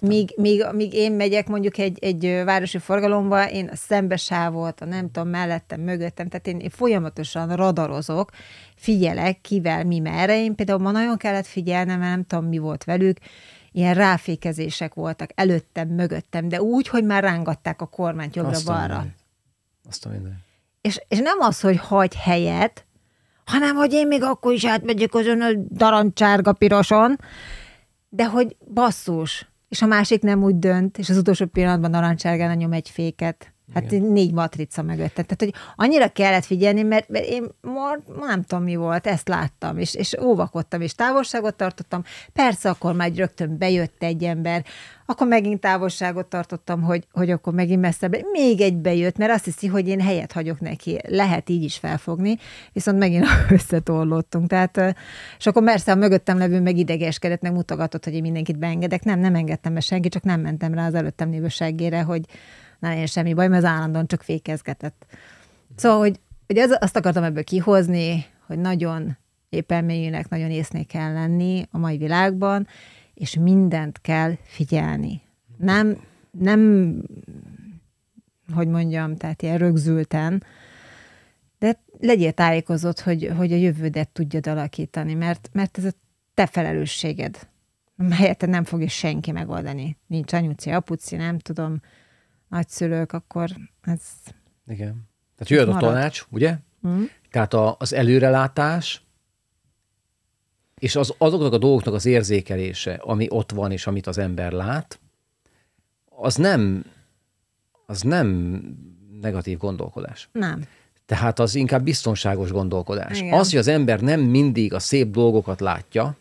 [0.00, 5.10] Míg, míg, míg én megyek mondjuk egy, egy városi forgalomba, én a szembesávot, a nem
[5.10, 8.30] tudom, mellettem, mögöttem, tehát én, én folyamatosan radarozok,
[8.76, 10.42] figyelek, kivel, mi merre.
[10.42, 13.18] Én például ma nagyon kellett figyelnem, mert nem tudom, mi volt velük,
[13.72, 19.06] ilyen ráfékezések voltak előttem, mögöttem, de úgy, hogy már rángatták a kormányt jobbra-balra.
[19.88, 20.44] Azt a minden.
[20.80, 22.86] És, és nem az, hogy hagy helyet,
[23.44, 27.18] hanem hogy én még akkor is átmegyek azon a darancsárga piroson,
[28.08, 32.72] de hogy basszus, és a másik nem úgy dönt, és az utolsó pillanatban narancsárgán nyom
[32.72, 33.52] egy féket.
[33.74, 34.04] Hát Igen.
[34.04, 35.14] négy matrica mögött.
[35.14, 39.78] Tehát, hogy annyira kellett figyelni, mert, mert én ma nem tudom, mi volt, ezt láttam,
[39.78, 42.02] és, és óvakodtam, és távolságot tartottam.
[42.32, 44.64] Persze, akkor már rögtön bejött egy ember,
[45.06, 48.16] akkor megint távolságot tartottam, hogy, hogy akkor megint messzebb.
[48.32, 50.98] Még egy bejött, mert azt hiszi, hogy én helyet hagyok neki.
[51.08, 52.38] Lehet így is felfogni,
[52.72, 54.48] viszont megint összetorlódtunk.
[54.48, 54.94] Tehát,
[55.38, 59.04] és akkor persze a mögöttem levő meg idegeskedett, meg mutogatott, hogy én mindenkit beengedek.
[59.04, 62.24] Nem, nem engedtem be senki, csak nem mentem rá az előttem lévő seggére, hogy
[62.82, 65.06] na én semmi baj, mert az állandóan csak fékezgetett.
[65.76, 69.16] Szóval, hogy, hogy az, azt akartam ebből kihozni, hogy nagyon
[69.48, 72.66] épelmélyűnek, nagyon észnék kell lenni a mai világban,
[73.14, 75.20] és mindent kell figyelni.
[75.56, 76.94] Nem, nem,
[78.54, 80.44] hogy mondjam, tehát ilyen rögzülten,
[81.58, 85.92] de legyél tájékozott, hogy, hogy a jövődet tudjad alakítani, mert, mert ez a
[86.34, 87.48] te felelősséged,
[87.96, 89.96] melyet nem fogja senki megoldani.
[90.06, 91.80] Nincs anyuci, apuci, nem tudom,
[92.52, 93.50] nagyszülők, akkor
[93.82, 94.00] ez...
[94.66, 95.08] Igen.
[95.36, 96.56] Tehát jöjjön a tanács, ugye?
[96.86, 97.02] Mm.
[97.30, 99.02] Tehát a, az előrelátás,
[100.78, 105.00] és az, azoknak a dolgoknak az érzékelése, ami ott van, és amit az ember lát,
[106.04, 106.84] az nem,
[107.86, 108.60] az nem
[109.20, 110.28] negatív gondolkodás.
[110.32, 110.62] Nem.
[111.06, 113.20] Tehát az inkább biztonságos gondolkodás.
[113.20, 113.32] Igen.
[113.32, 116.16] Az, hogy az ember nem mindig a szép dolgokat látja,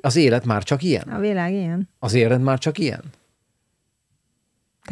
[0.00, 1.08] az élet már csak ilyen.
[1.08, 1.88] A világ ilyen.
[1.98, 3.02] Az élet már csak ilyen.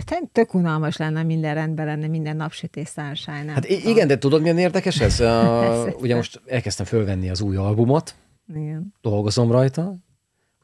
[0.04, 3.52] De tök unalmas lenne, minden rendben lenne, minden napsütés sunshine.
[3.52, 5.20] Hát igen, de tudod, milyen érdekes ez?
[6.02, 8.14] Ugye most elkezdtem fölvenni az új albumot,
[8.54, 8.94] Igen.
[9.00, 9.94] dolgozom rajta,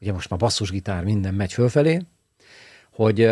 [0.01, 2.01] ugye most már basszusgitár, minden megy fölfelé,
[2.91, 3.29] hogy,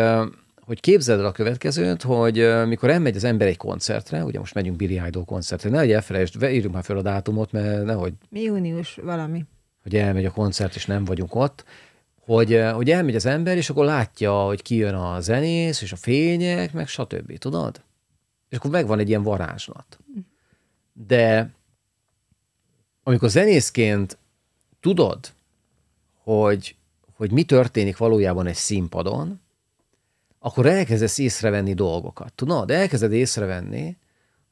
[0.60, 4.76] hogy képzeld el a következőt, hogy mikor elmegy az ember egy koncertre, ugye most megyünk
[4.76, 9.44] Billy Idol koncertre, nehogy elfelejtsd, írjuk már föl a dátumot, mert nehogy Mi június valami.
[9.82, 11.64] hogy elmegy a koncert, és nem vagyunk ott,
[12.24, 15.96] hogy, ö, hogy elmegy az ember, és akkor látja, hogy kijön a zenész, és a
[15.96, 17.38] fények, meg stb.
[17.38, 17.82] Tudod?
[18.48, 19.98] És akkor megvan egy ilyen varázslat.
[20.92, 21.50] De
[23.02, 24.18] amikor zenészként
[24.80, 25.32] tudod,
[26.22, 26.76] hogy,
[27.16, 29.40] hogy mi történik valójában egy színpadon,
[30.38, 32.32] akkor elkezdesz észrevenni dolgokat.
[32.32, 32.70] Tudod?
[32.70, 33.96] Elkezded észrevenni,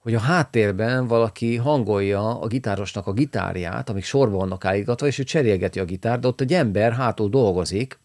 [0.00, 5.22] hogy a háttérben valaki hangolja a gitárosnak a gitárját, amik sorban vannak állítgatva, és ő
[5.22, 7.98] cserélgeti a gitárt, de ott egy ember hátul dolgozik,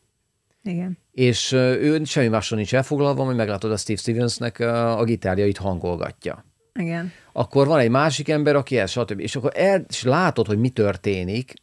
[0.64, 0.98] Igen.
[1.12, 6.46] és ő semmi mással nincs elfoglalva, hogy meglátod a Steve Stevensnek a gitárjait hangolgatja.
[6.80, 7.12] Igen.
[7.34, 9.20] Akkor van egy másik ember, aki ez, stb.
[9.20, 11.54] És akkor el, és látod, hogy mi történik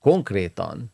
[0.00, 0.92] konkrétan.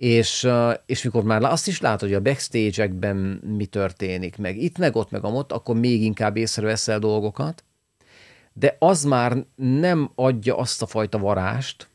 [0.00, 0.48] És,
[0.86, 3.16] és mikor már azt is látod, hogy a backstage-ekben
[3.56, 7.64] mi történik, meg itt, meg ott, meg amott, akkor még inkább észreveszel dolgokat,
[8.52, 11.88] de az már nem adja azt a fajta varást,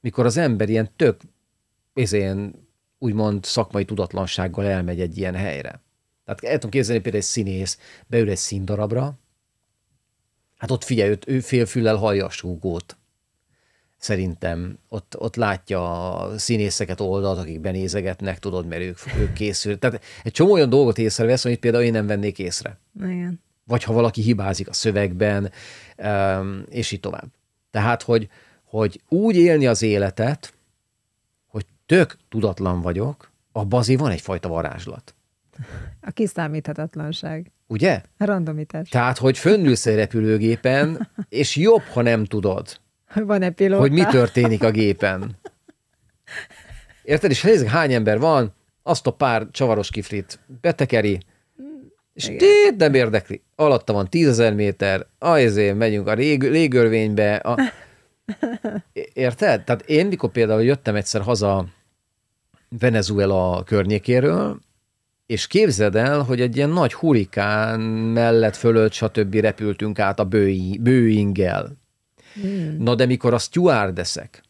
[0.00, 1.20] mikor az ember ilyen tök,
[1.94, 2.68] ilyen
[2.98, 5.82] úgymond szakmai tudatlansággal elmegy egy ilyen helyre.
[6.24, 9.18] Tehát el tudom képzelni például egy színész beül egy színdarabra,
[10.56, 12.99] hát ott figyelj, ő félfüllel hallja a súgót.
[14.00, 19.78] Szerintem ott, ott látja a színészeket oldalt, akik benézegetnek, tudod, mert ők, ők készül.
[19.78, 23.40] Tehát egy csomó olyan dolgot észrevesz, amit például én nem vennék észre Igen.
[23.64, 25.52] vagy ha valaki hibázik a szövegben,
[26.68, 27.26] és így tovább.
[27.70, 28.28] Tehát, hogy,
[28.64, 30.54] hogy úgy élni az életet,
[31.46, 35.14] hogy tök tudatlan vagyok, abban azért van egyfajta varázslat.
[36.00, 37.50] A kiszámíthatatlanság.
[37.66, 38.02] Ugye?
[38.18, 38.88] A randomitás.
[38.88, 42.80] Tehát, hogy fönnülsz egy repülőgépen, és jobb, ha nem tudod,
[43.14, 43.80] Van-e pilóta?
[43.80, 45.38] hogy mi történik a gépen.
[47.02, 47.30] Érted?
[47.30, 51.20] És nézzük, hány ember van, azt a pár csavaros kiflit betekeri,
[52.14, 53.42] és tét nem érdekli.
[53.56, 57.34] Alatta van tízezer méter, azért megyünk a rég, légörvénybe.
[57.34, 57.56] A...
[59.12, 59.64] Érted?
[59.64, 61.66] Tehát én, mikor például jöttem egyszer haza
[62.68, 64.60] Venezuela környékéről,
[65.26, 69.34] és képzeld el, hogy egy ilyen nagy hurikán mellett fölött, stb.
[69.34, 71.79] repültünk át a Boeing- Boeing-gel.
[72.34, 72.76] Hmm.
[72.78, 74.42] Na de mikor a stewardessek,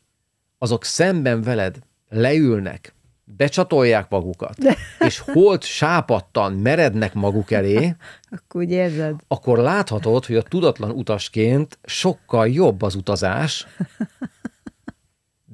[0.58, 1.78] azok szemben veled
[2.08, 2.94] leülnek,
[3.36, 4.56] becsatolják magukat,
[4.98, 7.94] és holt sápadtan merednek maguk elé,
[8.30, 9.14] Akkor úgy érzed?
[9.28, 13.66] akkor láthatod, hogy a tudatlan utasként sokkal jobb az utazás,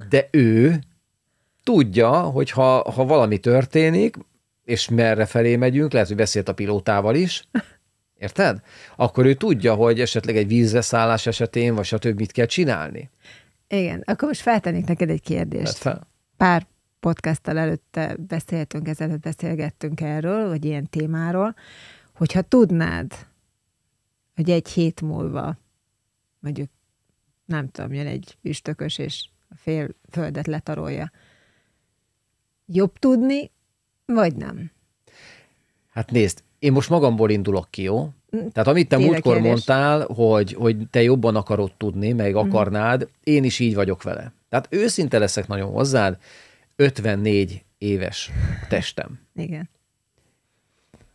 [0.09, 0.79] de ő
[1.63, 4.17] tudja, hogy ha, ha valami történik,
[4.65, 7.49] és merre felé megyünk, lehet, hogy beszélt a pilótával is,
[8.19, 8.61] érted?
[8.97, 12.19] Akkor ő tudja, hogy esetleg egy vízreszállás esetén, vagy stb.
[12.19, 13.11] mit kell csinálni.
[13.69, 14.03] Igen.
[14.07, 15.77] Akkor most feltennék neked egy kérdést.
[15.77, 16.07] Fel.
[16.37, 16.67] pár
[17.01, 21.55] podcasttal előtte beszéltünk, ezelőtt beszélgettünk erről, vagy ilyen témáról,
[22.15, 23.27] hogyha tudnád,
[24.35, 25.59] hogy egy hét múlva,
[26.39, 26.71] mondjuk,
[27.45, 31.11] nem tudom, jön egy üstökös, és a fél földet letarolja,
[32.67, 33.51] jobb tudni,
[34.05, 34.71] vagy nem?
[35.93, 38.09] Hát nézd, én most magamból indulok ki, jó?
[38.31, 39.51] Tehát amit te Tényleg múltkor kérdés.
[39.51, 44.33] mondtál, hogy, hogy te jobban akarod tudni, meg akarnád, én is így vagyok vele.
[44.49, 46.19] Tehát őszinte leszek nagyon hozzád,
[46.77, 48.31] 54 éves
[48.69, 49.21] testem.
[49.35, 49.69] Igen.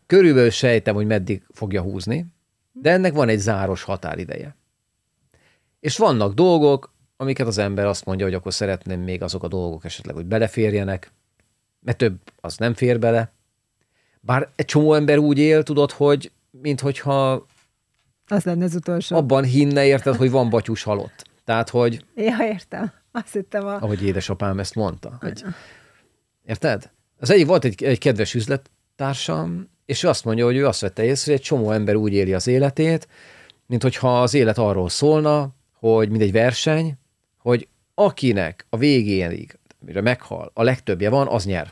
[0.05, 2.25] Körülbelül sejtem, hogy meddig fogja húzni,
[2.71, 4.55] de ennek van egy záros határideje.
[5.79, 9.85] És vannak dolgok, amiket az ember azt mondja, hogy akkor szeretném még azok a dolgok
[9.85, 11.11] esetleg, hogy beleférjenek,
[11.79, 13.31] mert több az nem fér bele.
[14.22, 17.45] Bár egy csomó ember úgy él, tudod, hogy minthogyha
[18.28, 19.15] Az lenne az utolsó.
[19.15, 21.30] abban hinne, érted, hogy van batyus halott.
[21.45, 22.91] Tehát, hogy, Ja, értem.
[23.11, 23.76] Azt hittem a...
[23.76, 25.43] ahogy édesapám ezt mondta, hogy,
[26.45, 26.91] érted?
[27.19, 31.03] Az egyik volt egy, egy kedves üzlettársam, és ő azt mondja, hogy ő azt vette
[31.03, 33.07] észre, hogy egy csomó ember úgy éli az életét,
[33.65, 36.97] mint hogyha az élet arról szólna, hogy mint egy verseny,
[37.38, 41.72] hogy akinek a végéig, mire meghal, a legtöbbje van, az nyer.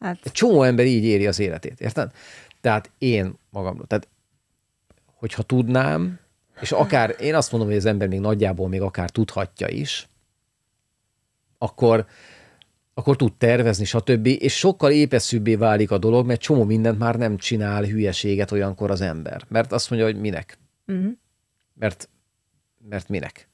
[0.00, 2.12] Hát, Egy csomó ember így éri az életét, érted?
[2.60, 4.08] Tehát én magamról, tehát
[5.14, 6.18] hogyha tudnám,
[6.60, 10.08] és akár én azt mondom, hogy az ember még nagyjából még akár tudhatja is,
[11.58, 12.06] akkor,
[12.94, 14.26] akkor tud tervezni, stb.
[14.26, 19.00] És sokkal épeszűbbé válik a dolog, mert csomó mindent már nem csinál hülyeséget olyankor az
[19.00, 19.44] ember.
[19.48, 20.58] Mert azt mondja, hogy minek.
[20.86, 21.12] uh-huh.
[21.74, 22.08] Mert,
[22.88, 23.48] mert minek.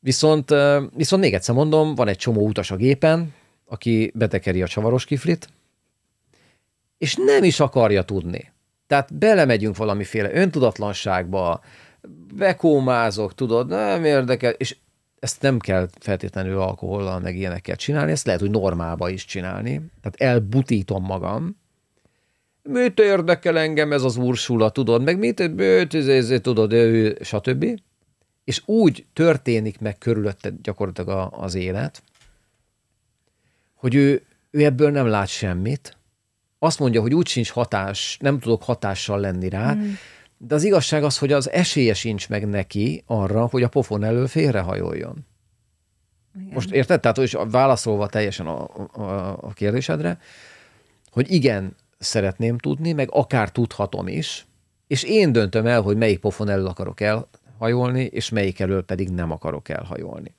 [0.00, 0.54] Viszont,
[0.94, 3.34] viszont még egyszer mondom, van egy csomó utas a gépen,
[3.68, 5.48] aki betekeri a csavaros kiflit,
[6.98, 8.52] és nem is akarja tudni.
[8.86, 11.60] Tehát belemegyünk valamiféle öntudatlanságba,
[12.34, 14.76] bekómázok, tudod, nem érdekel, és
[15.18, 19.80] ezt nem kell feltétlenül alkohollal, meg ilyenekkel csinálni, ezt lehet, hogy normálba is csinálni.
[20.00, 21.56] Tehát elbutítom magam.
[22.62, 27.80] Mit érdekel engem ez az Ursula, tudod, meg mit, mit ez, ez, tudod, ő, stb.
[28.44, 32.02] És úgy történik meg körülötted gyakorlatilag az élet,
[33.78, 35.96] hogy ő, ő ebből nem lát semmit,
[36.58, 39.92] azt mondja, hogy úgy sincs hatás, nem tudok hatással lenni rá, mm.
[40.36, 44.26] de az igazság az, hogy az esélye sincs meg neki arra, hogy a pofon elől
[44.26, 45.26] félrehajoljon.
[46.34, 46.52] Igen.
[46.52, 47.00] Most érted?
[47.00, 50.18] Tehát, és válaszolva teljesen a, a, a kérdésedre,
[51.10, 54.46] hogy igen, szeretném tudni, meg akár tudhatom is,
[54.86, 59.30] és én döntöm el, hogy melyik pofon elől akarok elhajolni, és melyik elől pedig nem
[59.30, 60.34] akarok elhajolni.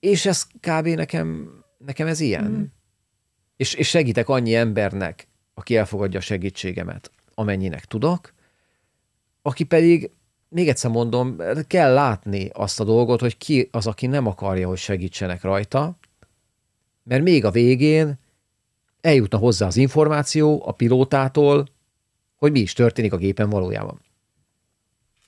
[0.00, 0.86] És ez kb.
[0.86, 1.50] nekem,
[1.84, 2.44] nekem ez ilyen.
[2.44, 2.62] Mm.
[3.56, 8.32] És, és segítek annyi embernek, aki elfogadja a segítségemet, amennyinek tudok,
[9.42, 10.10] aki pedig,
[10.48, 14.78] még egyszer mondom, kell látni azt a dolgot, hogy ki az, aki nem akarja, hogy
[14.78, 15.96] segítsenek rajta,
[17.02, 18.18] mert még a végén
[19.00, 21.68] eljutna hozzá az információ a pilótától,
[22.36, 24.00] hogy mi is történik a gépen valójában.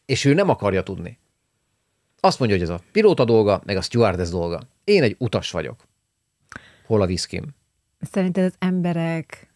[0.07, 1.19] És ő nem akarja tudni.
[2.21, 4.61] Azt mondja, hogy ez a pilóta dolga, meg a stewardess dolga.
[4.85, 5.87] Én egy utas vagyok.
[6.87, 7.45] Hol a viszkim?
[8.01, 9.55] Szerinted az emberek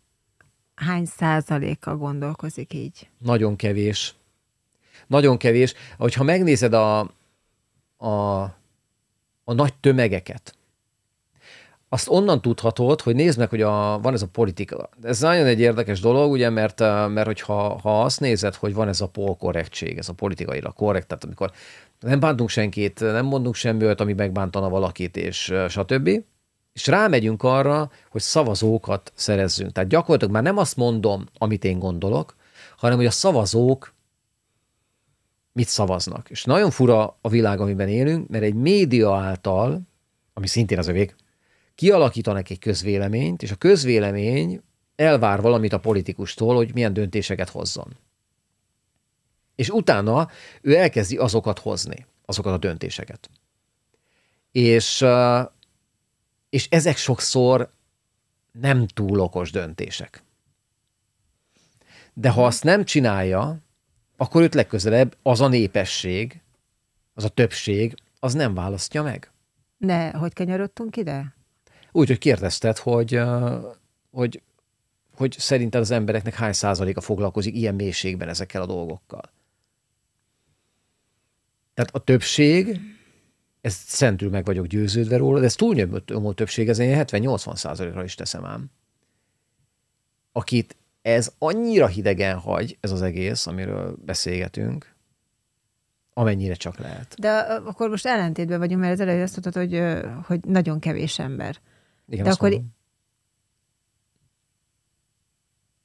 [0.74, 3.09] hány százaléka gondolkozik így?
[3.18, 4.14] Nagyon kevés.
[5.07, 5.74] Nagyon kevés.
[5.99, 6.99] Hogyha megnézed a,
[7.97, 8.41] a,
[9.45, 10.55] a nagy tömegeket,
[11.93, 14.89] azt onnan tudhatod, hogy nézd meg, hogy a, van ez a politika.
[15.03, 16.78] Ez nagyon egy érdekes dolog, ugye, mert,
[17.09, 21.24] mert hogyha ha azt nézed, hogy van ez a polkorrektség, ez a politikailag korrekt, tehát
[21.24, 21.53] amikor
[22.01, 26.11] nem bántunk senkit, nem mondunk semmi olyat, ami megbántana valakit, és stb.
[26.81, 29.72] És rámegyünk arra, hogy szavazókat szerezzünk.
[29.72, 32.37] Tehát gyakorlatilag már nem azt mondom, amit én gondolok,
[32.76, 33.95] hanem hogy a szavazók
[35.53, 36.31] mit szavaznak.
[36.31, 39.81] És nagyon fura a világ, amiben élünk, mert egy média által,
[40.35, 41.16] ami szintén az övék,
[41.74, 44.62] kialakítanak egy közvéleményt, és a közvélemény
[44.97, 47.97] elvár valamit a politikustól, hogy milyen döntéseket hozzon.
[49.55, 50.28] És utána
[50.61, 53.31] ő elkezdi azokat hozni, azokat a döntéseket.
[54.53, 55.05] És,
[56.51, 57.70] és ezek sokszor
[58.53, 60.22] nem túl okos döntések.
[62.14, 63.59] De ha azt nem csinálja,
[64.16, 66.40] akkor őt legközelebb az a népesség,
[67.14, 69.30] az a többség, az nem választja meg.
[69.78, 71.34] De hogy kanyarodtunk ide?
[71.92, 73.20] Úgy, hogy kérdezted, hogy,
[74.11, 74.42] hogy,
[75.14, 79.32] hogy szerinted az embereknek hány százaléka foglalkozik ilyen mélységben ezekkel a dolgokkal.
[81.74, 82.80] Tehát a többség,
[83.61, 88.15] ez szentül meg vagyok győződve róla, de ez túlnyomó többség, ez én 70-80 százalékra is
[88.15, 88.71] teszem ám.
[90.33, 94.95] Akit ez annyira hidegen hagy, ez az egész, amiről beszélgetünk,
[96.13, 97.15] amennyire csak lehet.
[97.19, 101.61] De akkor most ellentétben vagyunk, mert az előbb azt mondtad, hogy, hogy nagyon kevés ember.
[102.09, 102.79] Igen, De akkor mondom.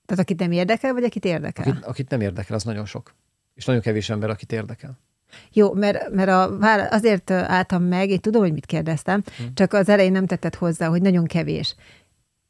[0.05, 1.69] Tehát akit nem érdekel, vagy akit érdekel?
[1.71, 3.15] Akit, akit nem érdekel, az nagyon sok.
[3.53, 4.99] És nagyon kevés ember, akit érdekel.
[5.53, 6.57] Jó, mert, mert a,
[6.89, 9.43] azért álltam meg, én tudom, hogy mit kérdeztem, Hm.
[9.53, 11.75] csak az elején nem tetted hozzá, hogy nagyon kevés.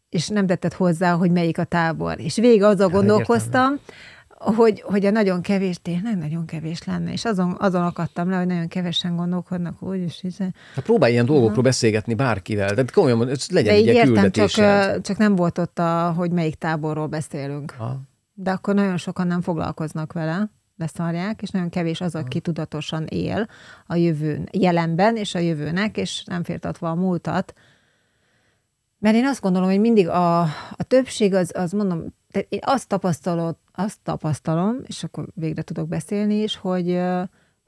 [0.10, 2.20] És nem tetted hozzá, hogy melyik a tábor.
[2.20, 3.80] És végig azzal Ja, gondolkoztam,
[4.30, 7.12] hogy, hogy a nagyon kevés tényleg nagyon kevés lenne.
[7.12, 10.56] És azon, azon akadtam le, hogy nagyon kevesen gondolkodnak úgy, és hiszen...
[10.76, 12.70] Hát próbálj ilyen dolgokról beszélgetni bárkivel.
[12.70, 15.02] Tehát komolyan, mondom, legyen De egy értem, csak, küldetésed.
[15.02, 17.72] csak nem volt ott, a, hogy melyik táborról beszélünk.
[17.78, 18.02] Ha.
[18.34, 23.48] De akkor nagyon sokan nem foglalkoznak vele, leszarják, és nagyon kevés az, aki tudatosan él
[23.88, 27.54] a jövőn, jelenben és a jövőnek, és nem féltatva a múltat.
[29.00, 32.88] Mert én azt gondolom, hogy mindig a, a többség az, az mondom, tehát én azt
[32.88, 37.02] tapasztalom, azt tapasztalom, és akkor végre tudok beszélni is, hogy,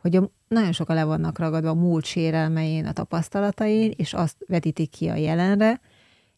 [0.01, 4.89] hogy a, nagyon sokan le vannak ragadva a múlt sérelmein, a tapasztalatain, és azt vetítik
[4.89, 5.79] ki a jelenre,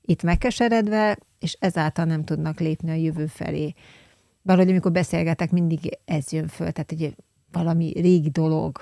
[0.02, 3.74] itt megkeseredve, és ezáltal nem tudnak lépni a jövő felé.
[4.50, 7.16] Valahogy amikor beszélgetek, mindig ez jön föl, tehát egy
[7.52, 8.80] valami régi dolog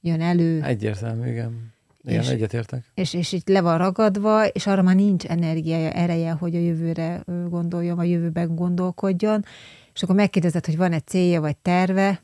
[0.00, 1.72] jön elő, Egyértelmű, igen.
[2.02, 2.84] Igen, és, egyetértek.
[2.94, 7.24] és, és itt le van ragadva, és arra már nincs energiája, ereje, hogy a jövőre
[7.48, 9.44] gondoljon, vagy jövőben gondolkodjon,
[9.94, 12.22] és akkor megkérdezed, hogy van-e célja, vagy terve,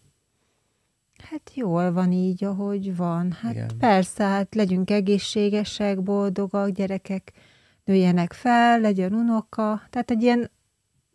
[1.31, 3.33] Hát jól van így, ahogy van.
[3.33, 3.71] Hát Igen.
[3.79, 7.33] persze, hát legyünk egészségesek, boldogak, gyerekek
[7.85, 9.83] nőjenek fel, legyen unoka.
[9.91, 10.51] Tehát egy ilyen,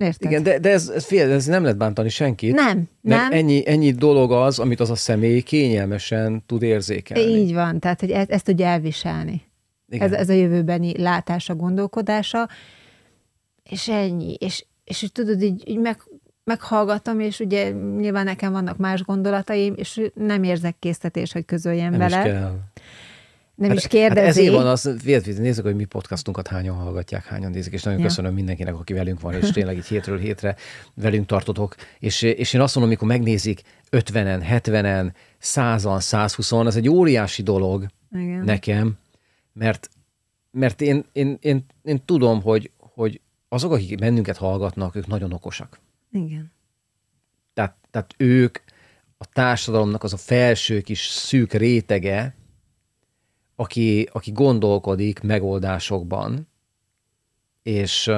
[0.04, 0.32] érted?
[0.32, 2.54] Igen, de, de ez, ez, fél, ez nem lehet bántani senkit.
[2.54, 3.32] Nem, Mert nem.
[3.32, 7.32] Ennyi, ennyi dolog az, amit az a személy kényelmesen tud érzékelni.
[7.32, 9.42] Így van, tehát hogy ezt, ezt tudja elviselni.
[9.90, 10.08] Igen.
[10.08, 12.50] Ez, ez a jövőbeni látása, gondolkodása,
[13.64, 14.34] és ennyi.
[14.40, 15.98] És, és hogy tudod, így, így meg,
[16.44, 22.00] meghallgatom, és ugye nyilván nekem vannak más gondolataim, és nem érzek késztetés, hogy közöljem nem
[22.00, 22.26] vele.
[22.26, 22.60] is kell.
[23.64, 24.20] Nem Hát- is kérdezi.
[24.20, 24.90] Hát ezért van az,
[25.38, 28.06] nézzük, hogy mi podcastunkat hányan hallgatják, hányan nézik, és nagyon Ja.
[28.06, 30.56] köszönöm mindenkinek, aki velünk van, és tényleg így hétről hétre
[30.94, 31.76] velünk tartotok.
[32.00, 33.62] És, és én azt mondom, amikor megnézik
[33.92, 35.12] 50-en, 70-en,
[35.42, 38.44] 100-an, 120-an, ez egy óriási dolog Igen.
[38.44, 38.98] nekem,
[39.54, 39.90] mert,
[40.52, 45.80] mert én, én, én, én tudom, hogy, hogy azok, akik bennünket hallgatnak, ők nagyon okosak.
[46.12, 46.52] Igen.
[47.54, 48.58] Tehát, tehát ők
[49.18, 52.36] a társadalomnak az a felső kis szűk rétege,
[53.56, 56.48] aki, aki gondolkodik megoldásokban,
[57.64, 58.12] és,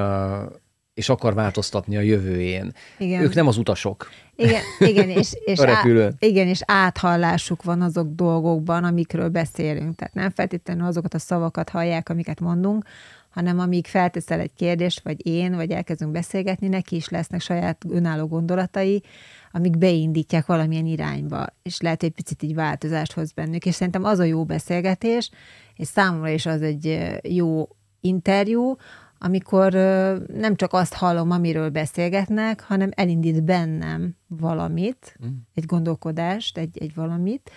[0.94, 2.72] és akar változtatni a jövőjén.
[2.98, 3.22] Igen.
[3.22, 4.08] Ők nem az utasok.
[4.36, 5.82] Igen, igen, és, és, á,
[6.18, 9.94] igen, és áthallásuk van azok dolgokban, amikről beszélünk.
[9.94, 12.84] Tehát nem feltétlenül azokat a szavakat hallják, amiket mondunk,
[13.36, 18.26] hanem amíg felteszel egy kérdést, vagy én, vagy elkezdünk beszélgetni, neki is lesznek saját önálló
[18.26, 19.02] gondolatai,
[19.56, 23.66] amik beindítják valamilyen irányba, és lehet, hogy egy picit így változást hoz bennük.
[23.66, 25.30] És szerintem az a jó beszélgetés,
[25.74, 27.68] és számomra is az egy jó
[28.00, 28.76] interjú,
[29.18, 29.72] amikor
[30.32, 35.28] nem csak azt hallom, amiről beszélgetnek, hanem elindít bennem valamit, mm.
[35.54, 37.50] egy gondolkodást, egy, egy valamit,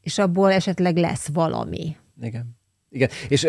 [0.00, 1.96] és abból esetleg lesz valami.
[2.22, 2.56] Igen.
[2.90, 3.08] Igen.
[3.28, 3.46] És,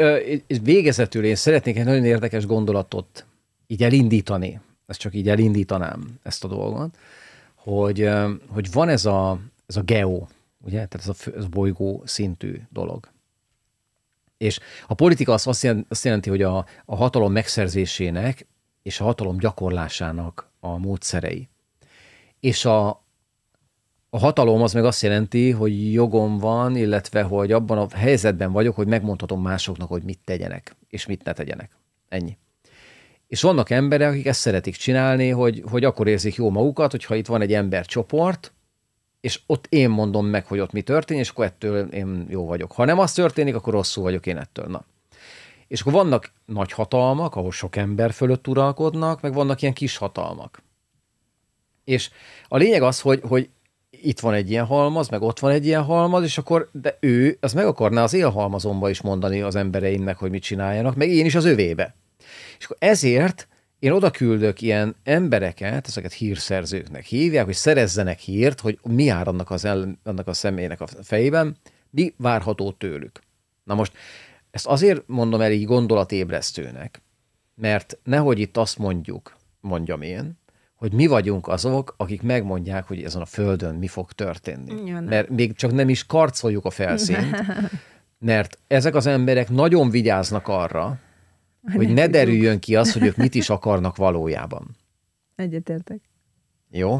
[0.47, 3.25] és végezetül én szeretnék egy nagyon érdekes gondolatot
[3.67, 4.59] így elindítani.
[4.85, 6.97] Ezt csak így elindítanám, ezt a dolgot,
[7.65, 8.09] hogy,
[8.47, 10.25] hogy van ez a, ez a geo,
[10.61, 10.85] ugye?
[10.87, 13.09] Tehát ez a, ez a bolygó szintű dolog.
[14.37, 18.47] És a politika az azt jelenti hogy a, a hatalom megszerzésének
[18.83, 21.49] és a hatalom gyakorlásának a módszerei.
[22.39, 22.87] És a,
[24.09, 28.75] a hatalom az meg azt jelenti, hogy jogom van, illetve hogy abban a helyzetben vagyok,
[28.75, 31.71] hogy megmondhatom másoknak, hogy mit tegyenek, és mit ne tegyenek.
[32.09, 32.37] Ennyi.
[33.27, 37.27] És vannak emberek, akik ezt szeretik csinálni, hogy, hogy akkor érzik jó magukat, hogyha itt
[37.27, 38.53] van egy embercsoport,
[39.21, 42.71] és ott én mondom meg, hogy ott mi történik, és akkor ettől én jó vagyok.
[42.71, 44.65] Ha nem az történik, akkor rosszul vagyok én ettől.
[44.65, 44.85] Na.
[45.67, 50.63] És akkor vannak nagy hatalmak, ahol sok ember fölött uralkodnak, meg vannak ilyen kis hatalmak.
[51.83, 52.09] És
[52.47, 53.49] a lényeg az, hogy, hogy
[53.89, 57.37] itt van egy ilyen halmaz, meg ott van egy ilyen halmaz, és akkor, de ő,
[57.39, 61.35] az meg akarná az élhalmazomba is mondani az embereimnek, hogy mit csináljanak, meg én is
[61.35, 61.95] az övébe.
[62.57, 63.47] És akkor ezért
[63.79, 69.49] én oda küldök ilyen embereket, ezeket hírszerzőknek hívják, hogy szerezzenek hírt, hogy mi jár annak,
[69.51, 71.57] az ellen, annak a személynek a fejében,
[71.89, 73.19] mi várható tőlük.
[73.63, 73.93] Na most
[74.51, 77.01] ezt azért mondom el így gondolatébresztőnek,
[77.55, 80.37] mert nehogy itt azt mondjuk, mondjam én,
[80.75, 84.91] hogy mi vagyunk azok, akik megmondják, hogy ezen a földön mi fog történni.
[84.91, 85.03] Nem.
[85.03, 87.43] mert még csak nem is karcoljuk a felszínt,
[88.19, 90.99] mert ezek az emberek nagyon vigyáznak arra,
[91.73, 94.75] hogy ne derüljön ki az, hogy ők mit is akarnak valójában.
[95.35, 96.01] Egyetértek.
[96.69, 96.99] Jó?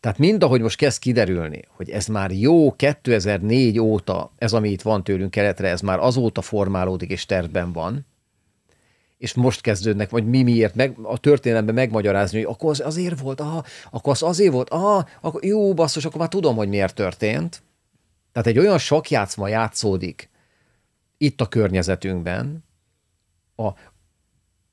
[0.00, 4.82] Tehát mind ahogy most kezd kiderülni, hogy ez már jó 2004 óta, ez ami itt
[4.82, 8.06] van tőlünk keletre, ez már azóta formálódik és tervben van,
[9.18, 13.40] és most kezdődnek, vagy mi miért meg, a történelemben megmagyarázni, hogy akkor az azért volt,
[13.40, 17.62] aha, akkor az azért volt, aha, akkor jó basszus, akkor már tudom, hogy miért történt.
[18.32, 20.30] Tehát egy olyan sok játszma játszódik
[21.18, 22.64] itt a környezetünkben,
[23.56, 23.68] a,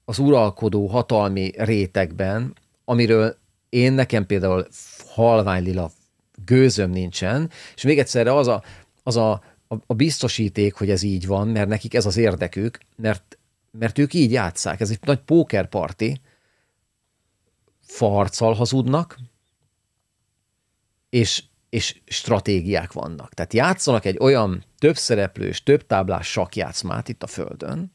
[0.05, 2.53] az uralkodó hatalmi rétegben,
[2.85, 3.37] amiről
[3.69, 4.67] én nekem például
[5.07, 5.91] halvány lila
[6.45, 8.63] gőzöm nincsen, és még egyszerre az a,
[9.03, 9.31] az a,
[9.67, 13.37] a, a biztosíték, hogy ez így van, mert nekik ez az érdekük, mert,
[13.71, 14.79] mert ők így játszák.
[14.79, 16.21] Ez egy nagy pókerparti,
[17.81, 19.17] farccal hazudnak,
[21.09, 23.33] és, és stratégiák vannak.
[23.33, 27.91] Tehát játszanak egy olyan több szereplős, több táblás sakjátszmát itt a Földön,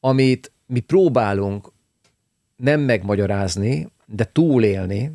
[0.00, 1.72] amit mi próbálunk
[2.56, 5.12] nem megmagyarázni, de túlélni,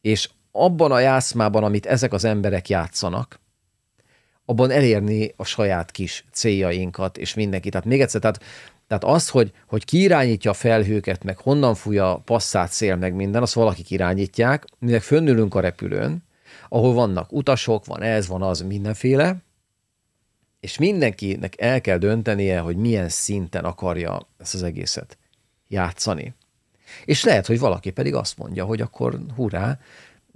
[0.00, 3.40] és abban a játszmában, amit ezek az emberek játszanak,
[4.44, 7.68] abban elérni a saját kis céljainkat, és mindenki.
[7.68, 8.42] Tehát még egyszer, tehát,
[8.86, 13.14] tehát az, hogy, hogy ki irányítja a felhőket, meg honnan fúj a passzát szél, meg
[13.14, 16.24] minden, azt valakik irányítják, mi meg fönnülünk a repülőn,
[16.68, 19.36] ahol vannak utasok, van ez, van az, mindenféle,
[20.60, 25.18] és mindenkinek el kell döntenie, hogy milyen szinten akarja ezt az egészet
[25.68, 26.34] játszani.
[27.04, 29.78] És lehet, hogy valaki pedig azt mondja, hogy akkor hurrá,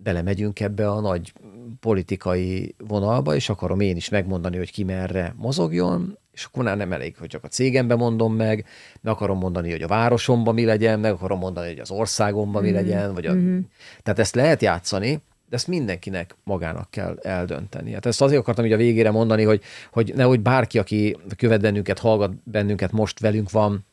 [0.02, 1.32] belemegyünk ebbe a nagy
[1.80, 6.92] politikai vonalba, és akarom én is megmondani, hogy ki merre mozogjon, és akkor már nem
[6.92, 8.66] elég, hogy csak a cégembe mondom meg,
[9.00, 12.70] meg akarom mondani, hogy a városomban mi legyen, meg akarom mondani, hogy az országomban mi
[12.70, 12.74] mm.
[12.74, 13.32] legyen, vagy a...
[13.32, 13.58] Mm-hmm.
[14.02, 17.92] Tehát ezt lehet játszani, de ezt mindenkinek magának kell eldönteni.
[17.92, 21.98] Hát ezt azért akartam így a végére mondani, hogy, hogy nehogy bárki, aki követ bennünket,
[21.98, 23.86] hallgat bennünket, most velünk van,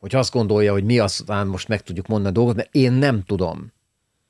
[0.00, 3.22] hogy azt gondolja, hogy mi aztán most meg tudjuk mondani a dolgot, mert én nem
[3.24, 3.72] tudom.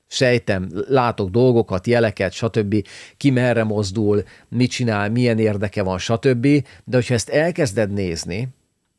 [0.07, 2.87] Sejtem, látok dolgokat, jeleket, stb.
[3.17, 6.47] Ki merre mozdul, mit csinál, milyen érdeke van, stb.
[6.85, 8.49] De hogyha ezt elkezded nézni,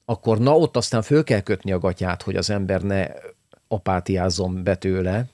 [0.06, 3.08] akkor na ott aztán föl kell kötni a gatyát, hogy az ember ne
[3.68, 5.28] apátiázzon be tőle,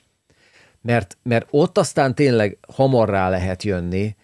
[0.86, 4.16] mert, mert ott aztán tényleg hamar rá lehet jönni,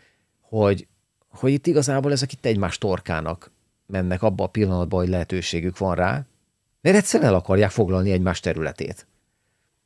[0.41, 0.87] hogy,
[1.29, 3.51] hogy itt igazából ezek itt egymás torkának
[3.85, 6.25] mennek abba a pillanatban, hogy lehetőségük van rá,
[6.81, 9.07] mert egyszerűen el akarják foglalni egymás területét.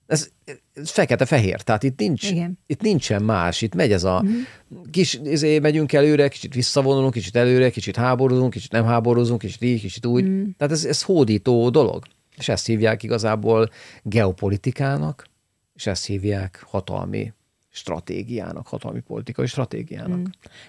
[0.07, 0.29] Ez,
[0.73, 2.59] ez fekete-fehér, tehát itt, nincs, Igen.
[2.67, 4.89] itt nincsen más, itt megy ez a uh-huh.
[4.91, 9.81] kis, izé, megyünk előre, kicsit visszavonulunk, kicsit előre, kicsit háborúzunk, kicsit nem háborúzunk, kicsit így,
[9.81, 10.23] kicsit úgy.
[10.23, 10.47] Uh-huh.
[10.57, 12.03] Tehát ez, ez hódító dolog.
[12.37, 13.69] És ezt hívják igazából
[14.03, 15.33] geopolitikának,
[15.75, 17.33] és ezt hívják hatalmi
[17.69, 20.17] stratégiának, hatalmi politikai stratégiának.
[20.17, 20.23] Mm.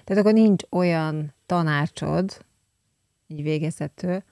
[0.04, 2.44] Tehát akkor nincs olyan tanácsod,
[3.26, 4.24] így végezető,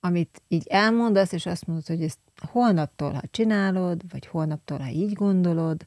[0.00, 2.18] amit így elmondasz, és azt mondod, hogy ezt
[2.50, 5.84] holnaptól, ha csinálod, vagy holnaptól, ha így gondolod,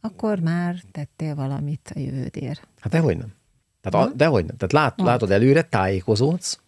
[0.00, 2.60] akkor már tettél valamit a jövődér.
[2.80, 3.32] Hát dehogy nem.
[3.80, 4.56] Tehát, a, dehogy nem.
[4.56, 6.60] Tehát lát, látod előre, tájékozódsz,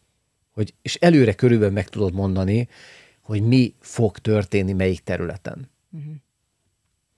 [0.51, 2.69] hogy, és előre körülbelül meg tudod mondani,
[3.21, 5.71] hogy mi fog történni melyik területen.
[5.91, 6.15] Uh-huh.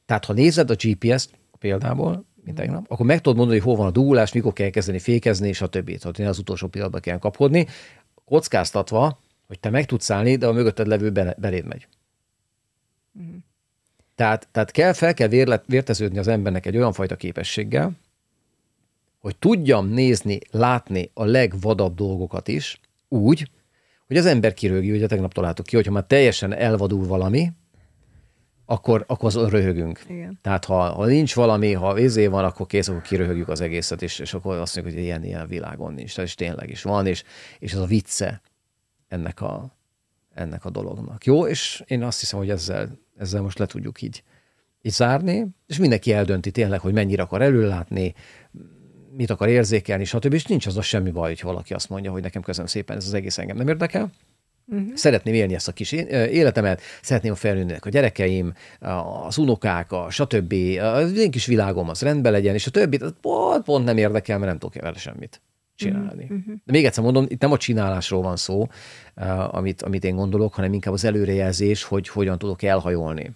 [0.07, 3.87] Tehát, ha nézed a GPS-t példából, mint tegnap, akkor meg tudod mondani, hogy hol van
[3.87, 6.01] a dugulás, mikor kell kezdeni fékezni, és a többit.
[6.01, 7.67] Tehát az utolsó pillanatban kell kapkodni,
[8.25, 11.89] kockáztatva, hogy te meg tudsz állni, de a mögötted levő beléd megy.
[13.13, 13.35] Uh-huh.
[14.15, 17.93] Tehát, tehát kell, fel kell vérlet, vérteződni az embernek egy olyan fajta képességgel,
[19.19, 23.51] hogy tudjam nézni, látni a legvadabb dolgokat is, úgy,
[24.07, 27.53] hogy az ember kirögi, ugye tegnap találtuk ki, hogyha már teljesen elvadul valami,
[28.73, 30.01] akkor, akkor az röhögünk.
[30.09, 30.39] Igen.
[30.43, 34.19] Tehát ha, ha nincs valami, ha vízé van, akkor kész, akkor kiröhögjük az egészet, és,
[34.19, 36.19] és akkor azt mondjuk, hogy ilyen, ilyen világon nincs.
[36.19, 37.23] És tényleg is van, és,
[37.59, 38.41] és ez a vicce
[39.09, 39.77] ennek a,
[40.35, 41.25] ennek a dolognak.
[41.25, 44.23] Jó, és én azt hiszem, hogy ezzel, ezzel most le tudjuk így,
[44.83, 48.15] így zárni, és mindenki eldönti tényleg, hogy mennyire akar előlátni,
[49.17, 50.33] mit akar érzékelni, stb.
[50.33, 53.07] És nincs az a semmi baj, hogy valaki azt mondja, hogy nekem köszönöm szépen, ez
[53.07, 54.11] az egész engem nem érdekel,
[54.67, 54.95] Uh-huh.
[54.95, 58.55] Szeretném élni ezt a kis életemet, szeretném felnőnek a gyerekeim,
[59.27, 60.55] az unokák, a stb.
[60.81, 64.51] Az én kis világom az rendben legyen, és a többi pont, pont nem érdekel, mert
[64.51, 65.41] nem tudok vele semmit
[65.75, 66.23] csinálni.
[66.23, 66.55] Uh-huh.
[66.65, 68.69] De még egyszer mondom, itt nem a csinálásról van szó,
[69.51, 73.31] amit, amit én gondolok, hanem inkább az előrejelzés, hogy hogyan tudok elhajolni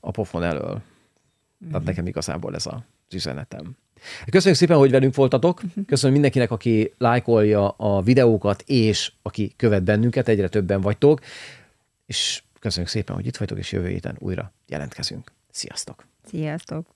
[0.00, 0.62] a pofon elől.
[0.62, 1.70] Uh-huh.
[1.70, 3.76] Tehát nekem igazából ez az üzenetem.
[4.30, 5.60] Köszönjük szépen, hogy velünk voltatok.
[5.86, 11.20] Köszönöm mindenkinek, aki lájkolja a videókat, és aki követ bennünket, egyre többen vagytok.
[12.06, 15.32] És köszönjük szépen, hogy itt vagytok, és jövő héten újra jelentkezünk.
[15.50, 16.06] Sziasztok!
[16.24, 16.86] Sziasztok!